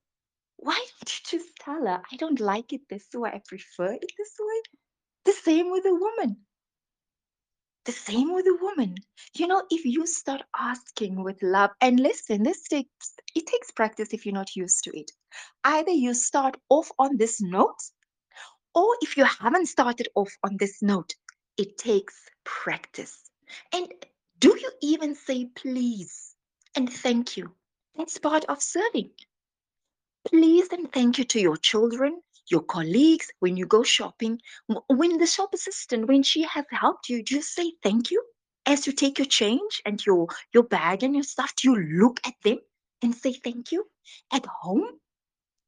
why 0.56 0.74
don't 0.74 1.32
you 1.32 1.38
just 1.38 1.56
tell 1.56 1.86
her, 1.86 2.02
I 2.12 2.16
don't 2.16 2.38
like 2.40 2.72
it 2.72 2.82
this 2.88 3.08
way, 3.12 3.30
I 3.34 3.40
prefer 3.46 3.92
it 3.92 4.12
this 4.16 4.36
way? 4.38 4.60
The 5.24 5.32
same 5.32 5.70
with 5.70 5.84
a 5.86 5.94
woman. 5.94 6.36
The 7.86 7.92
same 7.92 8.32
with 8.32 8.46
a 8.46 8.56
woman. 8.62 8.94
You 9.34 9.46
know, 9.46 9.62
if 9.70 9.84
you 9.84 10.06
start 10.06 10.42
asking 10.56 11.22
with 11.22 11.42
love, 11.42 11.70
and 11.80 12.00
listen, 12.00 12.42
this 12.42 12.62
takes 12.68 13.14
it 13.34 13.46
takes 13.46 13.70
practice 13.72 14.14
if 14.14 14.24
you're 14.24 14.34
not 14.34 14.56
used 14.56 14.84
to 14.84 14.98
it. 14.98 15.10
Either 15.64 15.90
you 15.90 16.14
start 16.14 16.56
off 16.70 16.90
on 16.98 17.16
this 17.16 17.42
note, 17.42 17.80
or 18.74 18.96
if 19.00 19.16
you 19.16 19.24
haven't 19.24 19.66
started 19.66 20.08
off 20.14 20.36
on 20.42 20.56
this 20.58 20.82
note, 20.82 21.14
it 21.56 21.78
takes 21.78 22.14
practice. 22.44 23.30
And 23.72 23.92
do 24.38 24.48
you 24.48 24.70
even 24.82 25.14
say 25.14 25.46
please 25.54 26.34
and 26.76 26.92
thank 26.92 27.36
you? 27.36 27.52
That's 27.96 28.18
part 28.18 28.44
of 28.46 28.62
serving. 28.62 29.10
Please 30.28 30.68
and 30.72 30.92
thank 30.92 31.18
you 31.18 31.24
to 31.24 31.40
your 31.40 31.56
children, 31.56 32.20
your 32.50 32.62
colleagues, 32.62 33.30
when 33.40 33.56
you 33.56 33.66
go 33.66 33.82
shopping, 33.82 34.40
when 34.88 35.18
the 35.18 35.26
shop 35.26 35.54
assistant, 35.54 36.08
when 36.08 36.22
she 36.22 36.42
has 36.42 36.64
helped 36.70 37.08
you, 37.08 37.22
just 37.22 37.54
say 37.54 37.72
thank 37.82 38.10
you 38.10 38.22
as 38.66 38.86
you 38.86 38.92
take 38.92 39.18
your 39.18 39.26
change 39.26 39.82
and 39.86 40.04
your 40.04 40.26
your 40.52 40.64
bag 40.64 41.02
and 41.02 41.14
your 41.14 41.22
stuff. 41.24 41.54
Do 41.56 41.70
you 41.70 41.76
look 42.00 42.20
at 42.26 42.34
them 42.42 42.58
and 43.02 43.14
say 43.14 43.34
thank 43.34 43.70
you? 43.70 43.84
At 44.32 44.46
home, 44.46 44.88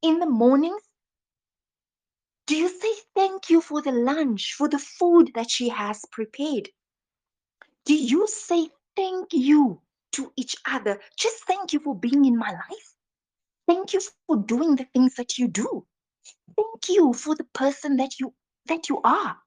in 0.01 0.19
the 0.19 0.29
mornings, 0.29 0.81
do 2.47 2.55
you 2.55 2.69
say 2.69 2.93
thank 3.13 3.49
you 3.49 3.59
for 3.61 3.81
the 3.81 3.91
lunch, 3.91 4.53
for 4.57 4.69
the 4.69 4.79
food 4.79 5.31
that 5.35 5.51
she 5.51 5.67
has 5.69 6.01
prepared? 6.11 6.69
Do 7.85 7.93
you 7.93 8.25
say 8.27 8.69
thank 8.95 9.33
you 9.33 9.81
to 10.13 10.31
each 10.37 10.55
other? 10.65 10.99
Just 11.17 11.43
thank 11.45 11.73
you 11.73 11.79
for 11.81 11.93
being 11.93 12.23
in 12.25 12.37
my 12.37 12.49
life. 12.49 12.95
Thank 13.67 13.93
you 13.93 13.99
for 14.25 14.37
doing 14.37 14.77
the 14.77 14.85
things 14.93 15.15
that 15.15 15.37
you 15.37 15.49
do. 15.49 15.85
Thank 16.55 16.89
you 16.89 17.13
for 17.13 17.35
the 17.35 17.43
person 17.53 17.97
that 17.97 18.19
you 18.19 18.33
that 18.67 18.87
you 18.87 19.01
are. 19.03 19.37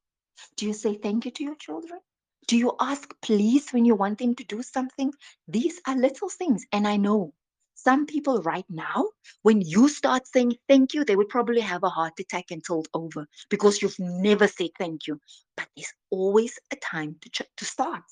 Do 0.57 0.67
you 0.67 0.75
say 0.75 0.97
thank 0.97 1.25
you 1.25 1.31
to 1.31 1.45
your 1.45 1.57
children? 1.57 2.01
Do 2.49 2.57
you 2.59 2.75
ask 2.81 3.15
please 3.23 3.71
when 3.71 3.85
you 3.87 3.95
want 3.95 4.19
them 4.19 4.35
to 4.35 4.45
do 4.45 4.63
something? 4.63 5.13
These 5.49 5.81
are 5.87 5.97
little 5.97 6.29
things. 6.29 6.67
And 6.73 6.87
I 6.87 6.97
know 6.97 7.33
some 7.83 8.05
people 8.07 8.43
right 8.43 8.67
now, 8.69 9.09
when 9.43 9.63
you 9.63 9.89
start 9.89 10.27
saying 10.27 10.57
thank 10.69 10.93
you, 10.93 11.05
they 11.05 11.17
would 11.17 11.31
probably 11.31 11.61
have 11.61 11.83
a 11.83 11.89
heart 11.89 12.13
attack 12.21 12.47
and 12.51 12.63
tilt 12.63 12.89
over 12.93 13.27
because 13.49 13.81
you've 13.81 13.99
never 13.99 14.47
said 14.49 14.71
thank 14.79 15.07
you. 15.07 15.19
But 15.57 15.69
there's 15.77 15.93
always 16.11 16.59
a 16.73 16.77
time 16.77 17.17
to, 17.23 17.31
ch- 17.31 17.51
to 17.57 17.65
start. 17.65 18.03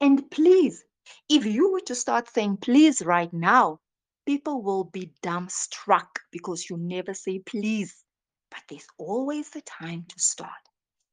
And 0.00 0.30
please, 0.30 0.84
if 1.28 1.44
you 1.44 1.72
were 1.72 1.80
to 1.80 1.94
start 1.94 2.28
saying 2.32 2.58
please 2.58 3.02
right 3.02 3.32
now, 3.32 3.80
people 4.26 4.62
will 4.62 4.84
be 4.84 5.12
dumbstruck 5.24 6.08
because 6.30 6.70
you 6.70 6.76
never 6.76 7.12
say 7.12 7.40
please. 7.40 8.04
But 8.50 8.60
there's 8.68 8.86
always 8.96 9.54
a 9.56 9.60
time 9.62 10.04
to 10.08 10.20
start. 10.20 10.50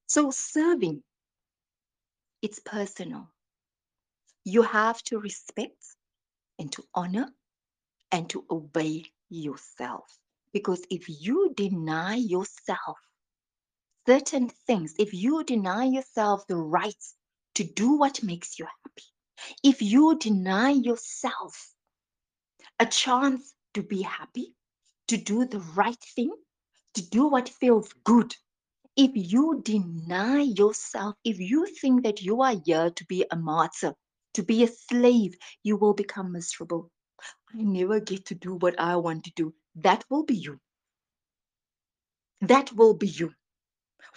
So 0.08 0.30
serving, 0.32 1.02
it's 2.43 2.60
personal. 2.60 3.32
You 4.43 4.62
have 4.62 5.02
to 5.06 5.20
respect 5.20 5.84
and 6.60 6.72
to 6.74 6.84
honor 6.93 7.28
and 8.12 8.30
to 8.30 8.45
obey 8.49 9.05
yourself. 9.30 10.18
Because 10.53 10.82
if 10.89 11.08
you 11.10 11.53
deny 11.55 12.16
yourself 12.16 12.97
certain 14.08 14.49
things, 14.49 14.95
if 14.97 15.14
you 15.14 15.43
deny 15.43 15.86
yourself 15.86 16.47
the 16.47 16.55
right 16.55 17.03
to 17.55 17.64
do 17.64 17.93
what 17.97 18.24
makes 18.24 18.58
you 18.60 18.66
happy, 18.66 19.03
if 19.64 19.82
you 19.82 20.18
deny 20.18 20.72
yourself 20.72 21.74
a 22.80 22.86
chance 22.86 23.53
to 23.74 23.84
be 23.84 24.01
happy, 24.01 24.55
to 25.08 25.18
do 25.18 25.45
the 25.45 25.60
right 25.76 26.01
thing, 26.16 26.32
to 26.93 27.10
do 27.10 27.28
what 27.28 27.49
feels 27.49 27.93
good. 28.03 28.36
If 28.95 29.12
you 29.14 29.62
deny 29.64 30.41
yourself, 30.41 31.16
if 31.24 31.39
you 31.39 31.66
think 31.68 32.03
that 32.03 32.22
you 32.22 32.41
are 32.41 32.55
here 32.66 32.89
to 32.89 33.05
be 33.05 33.26
a 33.32 33.36
martyr, 33.36 33.93
to 34.34 34.43
be 34.43 34.64
a 34.64 34.68
slave, 34.68 35.36
you 35.64 35.78
will 35.78 35.93
become 35.93 36.32
miserable. 36.32 36.89
I 37.53 37.61
never 37.61 37.99
get 37.99 38.26
to 38.28 38.36
do 38.36 38.55
what 38.55 38.80
I 38.80 38.95
want 38.97 39.24
to 39.26 39.32
do. 39.36 39.53
That 39.76 40.05
will 40.09 40.24
be 40.24 40.36
you. 40.36 40.59
That 42.41 42.74
will 42.74 42.93
be 42.93 43.07
you. 43.07 43.34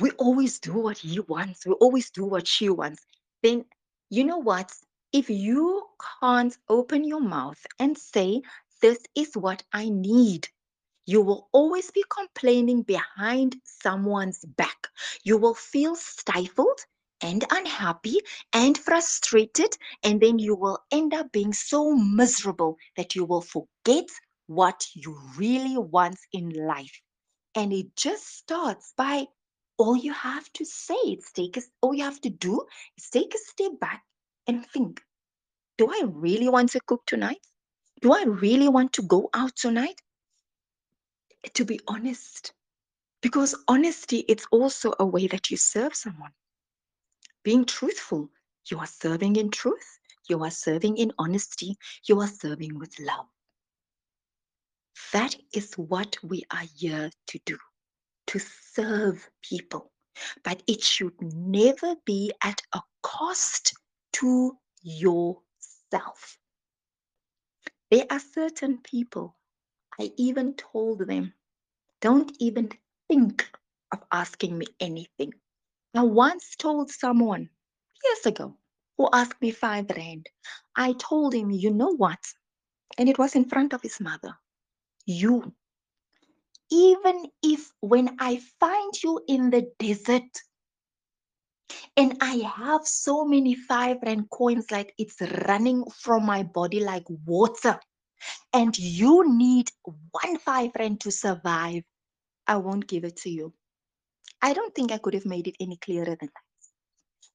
We 0.00 0.10
always 0.12 0.58
do 0.60 0.74
what 0.74 0.98
he 0.98 1.20
wants. 1.20 1.66
We 1.66 1.72
always 1.74 2.10
do 2.10 2.24
what 2.24 2.46
she 2.46 2.68
wants. 2.68 3.06
Then, 3.42 3.64
you 4.10 4.24
know 4.24 4.38
what? 4.38 4.72
If 5.12 5.30
you 5.30 5.84
can't 6.20 6.56
open 6.68 7.04
your 7.04 7.20
mouth 7.20 7.64
and 7.78 7.96
say, 7.96 8.42
This 8.80 8.98
is 9.14 9.36
what 9.36 9.62
I 9.72 9.88
need, 9.88 10.48
you 11.06 11.20
will 11.22 11.48
always 11.52 11.90
be 11.90 12.04
complaining 12.08 12.82
behind 12.82 13.56
someone's 13.64 14.44
back. 14.44 14.88
You 15.24 15.38
will 15.38 15.54
feel 15.54 15.96
stifled 15.96 16.80
and 17.22 17.44
unhappy 17.50 18.18
and 18.52 18.76
frustrated, 18.76 19.76
and 20.02 20.20
then 20.20 20.38
you 20.38 20.54
will 20.54 20.78
end 20.90 21.14
up 21.14 21.32
being 21.32 21.52
so 21.52 21.94
miserable 21.94 22.76
that 22.96 23.14
you 23.14 23.24
will 23.24 23.42
forget 23.42 24.08
what 24.46 24.86
you 24.94 25.18
really 25.36 25.76
want 25.76 26.18
in 26.32 26.50
life. 26.50 27.00
And 27.54 27.72
it 27.72 27.94
just 27.96 28.26
starts 28.38 28.92
by 28.96 29.26
all 29.78 29.96
you 29.96 30.12
have 30.12 30.52
to 30.54 30.64
say. 30.64 30.94
Is 30.94 31.30
take 31.34 31.56
a, 31.56 31.62
all 31.80 31.94
you 31.94 32.04
have 32.04 32.20
to 32.22 32.30
do 32.30 32.64
is 32.96 33.10
take 33.10 33.34
a 33.34 33.38
step 33.38 33.78
back 33.80 34.02
and 34.46 34.66
think 34.66 35.00
do 35.78 35.88
i 35.88 36.02
really 36.04 36.48
want 36.48 36.70
to 36.70 36.80
cook 36.86 37.02
tonight? 37.06 37.40
Do 38.02 38.12
i 38.12 38.24
really 38.24 38.68
want 38.68 38.92
to 38.94 39.02
go 39.02 39.30
out 39.34 39.56
tonight? 39.56 40.00
To 41.54 41.64
be 41.64 41.80
honest 41.88 42.52
because 43.22 43.54
honesty 43.68 44.24
it's 44.28 44.46
also 44.50 44.92
a 44.98 45.06
way 45.06 45.26
that 45.26 45.50
you 45.50 45.56
serve 45.56 45.94
someone 45.94 46.32
being 47.42 47.64
truthful. 47.64 48.30
You 48.70 48.78
are 48.78 48.86
serving 48.86 49.36
in 49.36 49.50
truth. 49.50 49.98
You 50.28 50.42
are 50.44 50.50
serving 50.50 50.96
in 50.98 51.12
honesty. 51.18 51.76
You 52.08 52.20
are 52.20 52.28
serving 52.28 52.78
with 52.78 52.98
love. 53.00 53.26
That 55.12 55.34
is 55.54 55.74
what 55.74 56.16
we 56.22 56.44
are 56.52 56.66
here 56.76 57.10
to 57.28 57.40
do 57.46 57.56
to 58.30 58.38
serve 58.38 59.28
people, 59.42 59.90
but 60.44 60.62
it 60.68 60.82
should 60.82 61.20
never 61.20 61.96
be 62.04 62.32
at 62.44 62.62
a 62.72 62.80
cost 63.02 63.74
to 64.12 64.56
yourself. 64.82 66.38
There 67.90 68.06
are 68.08 68.20
certain 68.20 68.78
people, 68.78 69.36
I 69.98 70.12
even 70.16 70.54
told 70.54 71.08
them, 71.08 71.34
don't 72.00 72.30
even 72.38 72.70
think 73.08 73.50
of 73.92 74.00
asking 74.12 74.56
me 74.56 74.66
anything. 74.78 75.32
I 75.94 76.02
once 76.02 76.56
told 76.56 76.90
someone 76.90 77.48
years 78.04 78.26
ago 78.26 78.56
who 78.96 79.08
asked 79.12 79.40
me 79.42 79.50
five 79.50 79.90
rand, 79.96 80.26
I 80.76 80.94
told 80.94 81.34
him, 81.34 81.50
you 81.50 81.70
know 81.70 81.94
what? 81.96 82.18
And 82.98 83.08
it 83.08 83.18
was 83.18 83.34
in 83.34 83.44
front 83.44 83.72
of 83.72 83.82
his 83.82 84.00
mother. 84.00 84.36
You 85.06 85.52
even 86.70 87.26
if 87.42 87.72
when 87.80 88.16
I 88.20 88.40
find 88.60 88.92
you 89.02 89.20
in 89.26 89.50
the 89.50 89.70
desert 89.78 90.30
and 91.96 92.16
I 92.20 92.36
have 92.56 92.86
so 92.86 93.24
many 93.24 93.54
five 93.54 93.98
rand 94.04 94.30
coins, 94.30 94.70
like 94.70 94.94
it's 94.98 95.20
running 95.48 95.84
from 95.90 96.24
my 96.24 96.44
body 96.44 96.80
like 96.80 97.04
water, 97.26 97.78
and 98.52 98.76
you 98.78 99.36
need 99.36 99.70
one 100.12 100.38
five 100.38 100.70
rand 100.78 101.00
to 101.00 101.10
survive, 101.10 101.82
I 102.46 102.56
won't 102.56 102.86
give 102.86 103.04
it 103.04 103.16
to 103.18 103.30
you. 103.30 103.52
I 104.42 104.52
don't 104.52 104.74
think 104.74 104.92
I 104.92 104.98
could 104.98 105.14
have 105.14 105.26
made 105.26 105.48
it 105.48 105.56
any 105.60 105.76
clearer 105.76 106.04
than 106.04 106.18
that. 106.20 106.48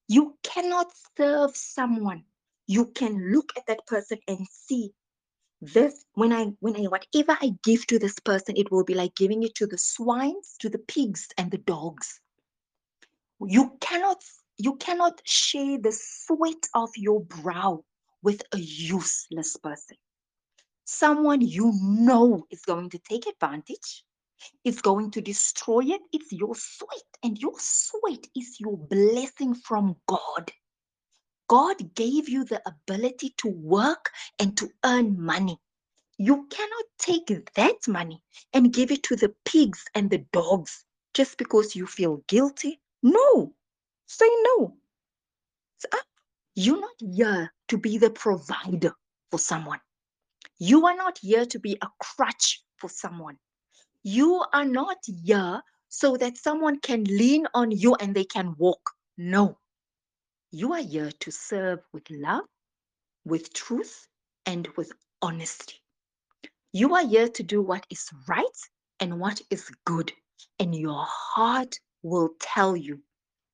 You 0.08 0.38
cannot 0.44 0.88
serve 1.18 1.56
someone. 1.56 2.24
You 2.68 2.88
can 2.88 3.32
look 3.32 3.52
at 3.58 3.66
that 3.68 3.86
person 3.88 4.20
and 4.28 4.48
see 4.50 4.92
this 5.62 6.06
when 6.14 6.34
i 6.34 6.46
when 6.60 6.76
i 6.76 6.82
whatever 6.82 7.38
i 7.42 7.52
give 7.64 7.88
to 7.88 7.98
this 7.98 8.20
person 8.20 8.56
it 8.58 8.72
will 8.72 8.84
be 8.84 8.94
like 8.94 9.16
giving 9.16 9.44
it 9.44 9.56
to 9.56 9.66
the 9.66 9.78
swines 9.78 10.56
to 10.60 10.70
the 10.70 10.78
pigs 10.80 11.28
and 11.38 11.50
the 11.50 11.58
dogs 11.60 12.20
you 13.40 13.72
cannot 13.80 14.22
you 14.58 14.76
cannot 14.76 15.22
share 15.26 15.78
the 15.80 15.92
sweat 15.92 16.68
of 16.74 16.90
your 16.96 17.22
brow 17.22 17.84
with 18.22 18.42
a 18.54 18.58
useless 18.58 19.56
person 19.58 19.98
someone 20.84 21.42
you 21.42 21.72
know 21.82 22.46
is 22.52 22.62
going 22.62 22.90
to 22.90 23.00
take 23.00 23.26
advantage 23.28 24.04
is 24.64 24.82
going 24.82 25.12
to 25.12 25.22
destroy 25.22 25.82
it 25.86 26.02
it's 26.14 26.32
your 26.32 26.56
sweat 26.56 27.04
and 27.24 27.38
your 27.40 27.54
sweat 27.58 28.26
is 28.36 28.60
your 28.60 28.78
blessing 28.78 29.54
from 29.54 29.96
god 30.08 30.52
God 31.48 31.94
gave 31.94 32.28
you 32.28 32.44
the 32.44 32.62
ability 32.68 33.36
to 33.38 33.50
work 33.50 34.12
and 34.40 34.58
to 34.58 34.70
earn 34.84 35.22
money. 35.22 35.60
You 36.18 36.48
cannot 36.50 36.86
take 36.98 37.54
that 37.56 37.88
money 37.88 38.24
and 38.54 38.74
give 38.74 38.92
it 38.92 39.04
to 39.04 39.16
the 39.16 39.34
pigs 39.46 39.84
and 39.94 40.10
the 40.10 40.20
dogs 40.32 40.86
just 41.14 41.38
because 41.38 41.76
you 41.76 41.86
feel 41.86 42.24
guilty. 42.28 42.82
No, 43.04 43.54
say 44.08 44.30
no. 44.44 44.76
You're 46.56 46.80
not 46.80 46.96
here 47.00 47.54
to 47.68 47.78
be 47.78 47.98
the 47.98 48.10
provider 48.10 48.94
for 49.30 49.38
someone. 49.38 49.82
You 50.58 50.88
are 50.88 50.96
not 50.96 51.18
here 51.20 51.46
to 51.46 51.60
be 51.60 51.78
a 51.82 51.88
crutch 52.00 52.64
for 52.78 52.90
someone. 52.90 53.38
You 54.08 54.46
are 54.54 54.66
not 54.66 54.98
here 55.26 55.64
so 55.90 56.16
that 56.18 56.38
someone 56.38 56.80
can 56.80 57.06
lean 57.06 57.48
on 57.56 57.72
you 57.72 57.96
and 57.96 58.16
they 58.16 58.24
can 58.24 58.54
walk. 58.60 58.92
No. 59.18 59.58
You 60.52 60.74
are 60.74 60.82
here 60.84 61.10
to 61.22 61.32
serve 61.32 61.80
with 61.92 62.04
love, 62.12 62.46
with 63.26 63.52
truth, 63.52 64.08
and 64.46 64.68
with 64.78 64.92
honesty. 65.24 65.82
You 66.72 66.94
are 66.94 67.08
here 67.08 67.28
to 67.30 67.42
do 67.42 67.64
what 67.64 67.84
is 67.90 68.08
right 68.28 68.46
and 69.00 69.20
what 69.20 69.42
is 69.50 69.72
good, 69.86 70.12
and 70.60 70.76
your 70.76 71.04
heart 71.08 71.80
will 72.04 72.30
tell 72.40 72.76
you. 72.76 73.02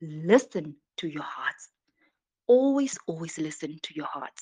Listen 0.02 0.76
to 0.98 1.08
your 1.08 1.24
heart. 1.24 1.56
Always, 2.48 2.98
always 3.08 3.38
listen 3.38 3.80
to 3.84 3.96
your 3.96 4.08
heart. 4.08 4.38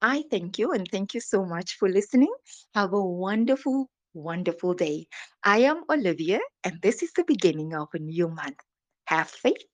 I 0.00 0.22
thank 0.30 0.60
you 0.60 0.70
and 0.74 0.86
thank 0.88 1.12
you 1.12 1.20
so 1.20 1.44
much 1.44 1.76
for 1.76 1.88
listening. 1.88 2.32
Have 2.76 2.92
a 2.92 3.04
wonderful, 3.04 3.90
wonderful 4.14 4.74
day. 4.74 5.08
I 5.44 5.58
am 5.60 5.84
Olivia, 5.90 6.40
and 6.64 6.80
this 6.82 7.02
is 7.02 7.12
the 7.12 7.24
beginning 7.24 7.74
of 7.74 7.88
a 7.94 7.98
new 7.98 8.28
month. 8.28 8.60
Have 9.06 9.28
faith, 9.30 9.64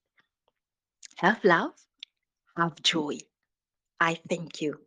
have 1.17 1.43
love, 1.43 1.73
have 2.57 2.81
joy. 2.81 3.19
I 3.99 4.15
thank 4.29 4.61
you. 4.61 4.86